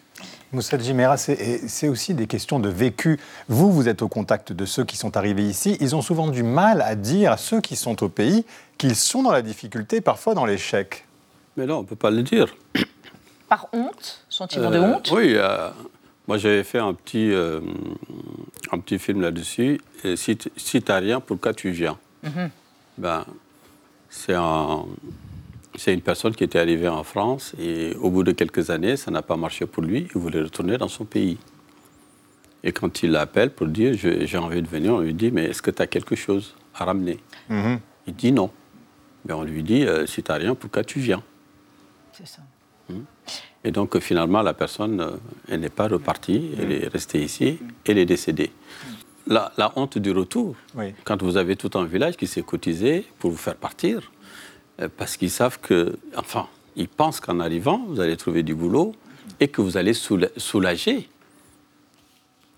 Moussa 0.54 0.78
Jimera, 0.78 1.18
c'est 1.18 1.88
aussi 1.90 2.14
des 2.14 2.26
questions 2.26 2.60
de 2.60 2.70
vécu. 2.70 3.20
Vous, 3.50 3.72
vous 3.72 3.90
êtes 3.90 4.02
au 4.02 4.08
contact 4.08 4.54
de 4.54 4.66
ceux 4.66 4.86
qui 4.86 4.96
sont 4.96 5.18
arrivés 5.18 5.44
ici. 5.44 5.78
Ils 5.82 5.96
ont 5.96 6.02
souvent 6.02 6.28
du 6.28 6.44
mal 6.44 6.82
à 6.82 6.96
dire 6.96 7.34
à 7.34 7.38
ceux 7.38 7.60
qui 7.60 7.76
sont 7.76 8.02
au 8.04 8.10
pays 8.10 8.46
qu'ils 8.78 8.96
sont 8.96 9.24
dans 9.24 9.32
la 9.32 9.42
difficulté, 9.42 10.00
parfois 10.00 10.36
dans 10.36 10.46
l'échec. 10.46 11.06
Mais 11.58 11.66
non, 11.66 11.80
on 11.80 11.82
ne 11.82 11.88
peut 11.88 11.96
pas 11.96 12.12
le 12.12 12.24
dire. 12.24 12.56
Par 13.50 13.68
honte? 13.74 14.24
Sentiment 14.30 14.70
de 14.70 14.78
euh, 14.78 14.94
honte? 14.94 15.12
Oui. 15.12 15.34
Euh, 15.36 15.70
moi, 16.28 16.38
j'avais 16.38 16.64
fait 16.64 16.80
un 16.80 16.94
petit, 16.94 17.32
euh, 17.32 17.60
un 18.72 18.80
petit 18.80 19.00
film 19.00 19.22
là-dessus. 19.22 19.82
Si, 20.16 20.38
si 20.56 20.82
tu 20.82 20.92
n'as 20.92 21.00
rien, 21.00 21.20
pourquoi 21.20 21.54
tu 21.54 21.72
viens 21.72 21.98
mhm. 22.24 22.50
ben, 22.98 23.26
C'est 24.10 24.36
un 24.36 24.86
c'est 25.78 25.94
une 25.94 26.02
personne 26.02 26.36
qui 26.36 26.44
était 26.44 26.60
arrivée 26.60 26.88
en 26.88 27.04
France 27.04 27.54
et 27.60 27.96
au 28.02 28.10
bout 28.10 28.24
de 28.24 28.32
quelques 28.32 28.72
années, 28.72 28.98
ça 28.98 29.12
n'a 29.12 29.22
pas 29.22 29.38
marché 29.38 29.66
pour 29.68 29.84
lui. 29.84 30.08
Il 30.14 30.20
voulait 30.20 30.42
retourner 30.42 30.78
dans 30.78 30.88
son 30.88 31.06
pays. 31.06 31.38
Et 32.64 32.72
quand 32.72 33.04
il 33.04 33.12
l'appelle 33.12 33.52
pour 33.52 33.68
dire 33.68 33.94
j'ai 33.94 34.38
envie 34.38 34.62
de 34.62 34.68
venir, 34.68 34.94
on 34.96 35.00
lui 35.00 35.14
dit 35.14 35.32
mais 35.32 35.46
est-ce 35.46 35.62
que 35.62 35.72
tu 35.72 35.82
as 35.82 35.88
quelque 35.88 36.16
chose 36.16 36.56
à 36.74 36.86
ramener? 36.86 37.20
Mhm. 37.50 37.80
Il 38.08 38.16
dit 38.16 38.32
non. 38.32 38.50
Mais 39.26 39.34
on 39.34 39.44
lui 39.44 39.62
dit 39.62 39.86
euh, 39.86 40.06
si 40.08 40.24
tu 40.24 40.32
n'as 40.32 40.38
rien, 40.38 40.56
pourquoi 40.56 40.84
tu 40.84 41.00
viens? 41.00 41.22
C'est 42.12 42.28
ça. 42.28 42.42
Hmm. 42.90 43.04
Et 43.64 43.72
donc 43.72 44.00
finalement, 44.00 44.42
la 44.42 44.54
personne, 44.54 45.00
euh, 45.00 45.12
elle 45.48 45.60
n'est 45.60 45.70
pas 45.70 45.88
repartie, 45.88 46.52
elle 46.60 46.72
est 46.72 46.88
restée 46.88 47.22
ici, 47.22 47.60
elle 47.86 48.00
est 48.00 48.06
décédée. 48.06 48.52
La, 49.28 49.52
honte 49.76 49.98
du 49.98 50.12
retour, 50.12 50.56
quand 51.04 51.22
vous 51.22 51.36
avez 51.36 51.58
tout 51.58 51.72
un 51.78 51.84
village 51.84 52.16
qui 52.16 52.28
s'est 52.28 52.44
cotisé 52.44 53.06
pour 53.20 53.30
vous 53.30 53.38
faire 53.38 53.58
partir, 53.58 53.98
euh, 53.98 54.17
parce 54.98 55.18
qu'ils 55.18 55.32
savent 55.32 55.60
que, 55.60 55.98
enfin, 56.16 56.48
ils 56.76 56.88
pensent 56.88 57.20
qu'en 57.20 57.40
arrivant, 57.40 57.84
vous 57.88 58.00
allez 58.00 58.18
trouver 58.18 58.44
du 58.44 58.54
boulot 58.54 58.96
et 59.40 59.48
que 59.48 59.62
vous 59.62 59.78
allez 59.78 59.94
soulager 59.94 61.10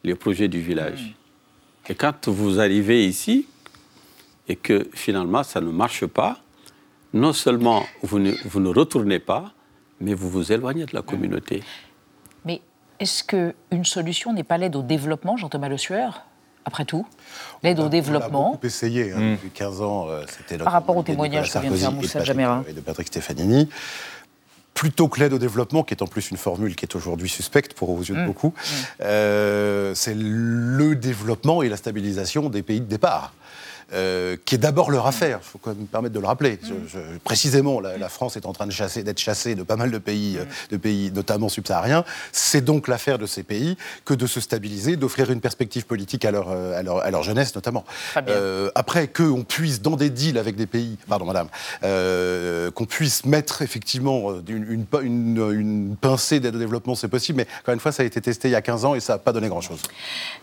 les 0.03 0.15
projets 0.15 0.47
du 0.47 0.59
village. 0.59 1.15
Et 1.87 1.95
quand 1.95 2.27
vous 2.27 2.59
arrivez 2.59 3.05
ici 3.05 3.47
et 4.47 4.55
que 4.55 4.87
finalement 4.93 5.43
ça 5.43 5.61
ne 5.61 5.71
marche 5.71 6.05
pas, 6.05 6.39
non 7.13 7.33
seulement 7.33 7.85
vous 8.03 8.19
ne, 8.19 8.31
vous 8.45 8.59
ne 8.59 8.69
retournez 8.69 9.19
pas, 9.19 9.53
mais 9.99 10.13
vous 10.13 10.29
vous 10.29 10.51
éloignez 10.51 10.85
de 10.85 10.93
la 10.93 11.01
communauté. 11.01 11.63
Mais 12.45 12.61
est-ce 12.99 13.23
qu'une 13.23 13.85
solution 13.85 14.33
n'est 14.33 14.43
pas 14.43 14.57
l'aide 14.57 14.75
au 14.75 14.83
développement, 14.83 15.37
Jean-Thomas 15.37 15.69
Le 15.69 15.77
Sueur? 15.77 16.25
Après 16.65 16.85
tout, 16.85 17.05
l'aide 17.63 17.79
au 17.79 17.89
développement. 17.89 18.43
On 18.43 18.49
a 18.49 18.51
beaucoup 18.53 18.67
essayé, 18.67 19.11
hein, 19.11 19.19
mm. 19.19 19.31
depuis 19.33 19.49
15 19.49 19.81
ans, 19.81 20.07
euh, 20.09 20.23
c'était 20.27 20.61
Par 20.63 20.73
rapport 20.73 20.97
au 20.97 21.03
témoignage 21.03 21.51
que 21.51 21.59
vient 21.59 21.71
de 21.71 21.75
faire 21.75 21.91
Moussa 21.91 22.23
Jamera. 22.23 22.63
Et 22.67 22.73
de 22.73 22.81
Patrick 22.81 23.07
Stefanini 23.07 23.69
plutôt 24.79 25.09
que 25.09 25.19
l'aide 25.19 25.33
au 25.33 25.39
développement, 25.39 25.83
qui 25.83 25.93
est 25.93 26.01
en 26.01 26.07
plus 26.07 26.31
une 26.31 26.37
formule 26.37 26.73
qui 26.73 26.85
est 26.85 26.95
aujourd'hui 26.95 27.27
suspecte 27.27 27.73
pour 27.73 27.89
aux 27.89 27.99
yeux 27.99 28.15
de 28.15 28.21
mm. 28.21 28.25
beaucoup, 28.25 28.47
mm. 28.47 28.73
euh, 29.01 29.93
c'est 29.93 30.15
le 30.15 30.95
développement 30.95 31.61
et 31.63 31.67
la 31.67 31.75
stabilisation 31.75 32.49
des 32.49 32.63
pays 32.63 32.79
de 32.79 32.85
départ. 32.85 33.33
Euh, 33.91 34.37
qui 34.45 34.53
est 34.55 34.59
d'abord 34.59 34.91
leur 34.91 35.07
affaire. 35.07 35.39
Il 35.41 35.45
faut 35.45 35.57
quand 35.57 35.71
même 35.71 35.81
me 35.81 35.85
permettre 35.87 36.13
de 36.13 36.19
le 36.19 36.27
rappeler. 36.27 36.59
précisément, 37.23 37.79
la, 37.79 38.09
France 38.09 38.37
est 38.37 38.45
en 38.45 38.53
train 38.53 38.67
de 38.67 38.71
chasser, 38.71 39.03
d'être 39.03 39.19
chassée 39.19 39.55
de 39.55 39.63
pas 39.63 39.75
mal 39.77 39.89
de 39.89 39.97
pays, 39.97 40.37
euh, 40.37 40.45
de 40.69 40.77
pays 40.77 41.11
notamment 41.11 41.49
subsahariens. 41.49 42.03
C'est 42.31 42.61
donc 42.61 42.87
l'affaire 42.87 43.17
de 43.17 43.25
ces 43.25 43.43
pays 43.43 43.77
que 44.05 44.13
de 44.13 44.27
se 44.27 44.41
stabiliser, 44.41 44.95
d'offrir 44.95 45.31
une 45.31 45.41
perspective 45.41 45.85
politique 45.85 46.25
à 46.25 46.31
leur, 46.31 46.49
euh, 46.49 46.77
à 46.77 47.11
leur, 47.11 47.23
jeunesse 47.23 47.55
notamment. 47.55 47.83
Euh, 48.27 48.69
après 48.75 49.07
qu'on 49.07 49.43
puisse, 49.43 49.81
dans 49.81 49.95
des 49.95 50.09
deals 50.09 50.37
avec 50.37 50.55
des 50.55 50.67
pays, 50.67 50.97
pardon 51.07 51.25
madame, 51.25 51.47
qu'on 52.73 52.85
puisse 52.85 53.25
mettre 53.25 53.61
effectivement 53.61 54.33
une, 54.47 54.85
une, 55.01 55.51
une 55.51 55.95
pincée 55.99 56.39
d'aide 56.39 56.55
au 56.55 56.59
développement, 56.59 56.95
c'est 56.95 57.07
possible, 57.07 57.37
mais 57.37 57.47
encore 57.61 57.73
une 57.73 57.79
fois, 57.79 57.91
ça 57.91 58.03
a 58.03 58.05
été 58.05 58.21
testé 58.21 58.49
il 58.49 58.51
y 58.51 58.55
a 58.55 58.61
15 58.61 58.85
ans 58.85 58.95
et 58.95 58.99
ça 58.99 59.13
n'a 59.13 59.19
pas 59.19 59.33
donné 59.33 59.47
grand-chose. 59.47 59.81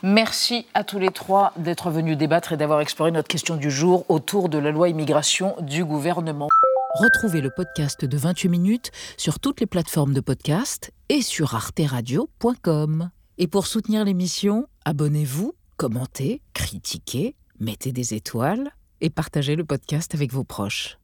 Merci 0.02 0.66
à 0.74 0.84
tous 0.84 0.98
les 0.98 1.10
trois 1.10 1.52
d'être 1.56 1.90
venus 1.90 2.16
débattre 2.16 2.52
et 2.52 2.56
d'avoir 2.56 2.80
exploré 2.80 3.10
notre 3.10 3.28
question 3.36 3.58
du 3.58 3.70
jour 3.70 4.06
autour 4.08 4.48
de 4.48 4.56
la 4.56 4.70
loi 4.70 4.88
immigration 4.88 5.56
du 5.60 5.84
gouvernement. 5.84 6.48
Retrouvez 6.94 7.42
le 7.42 7.50
podcast 7.50 8.02
de 8.02 8.16
28 8.16 8.48
minutes 8.48 8.92
sur 9.18 9.40
toutes 9.40 9.60
les 9.60 9.66
plateformes 9.66 10.14
de 10.14 10.22
podcast 10.22 10.90
et 11.10 11.20
sur 11.20 11.54
arteradio.com. 11.54 13.10
Et 13.36 13.46
pour 13.46 13.66
soutenir 13.66 14.06
l'émission, 14.06 14.68
abonnez-vous, 14.86 15.52
commentez, 15.76 16.40
critiquez, 16.54 17.36
mettez 17.60 17.92
des 17.92 18.14
étoiles 18.14 18.70
et 19.02 19.10
partagez 19.10 19.54
le 19.54 19.66
podcast 19.66 20.14
avec 20.14 20.32
vos 20.32 20.44
proches. 20.44 20.96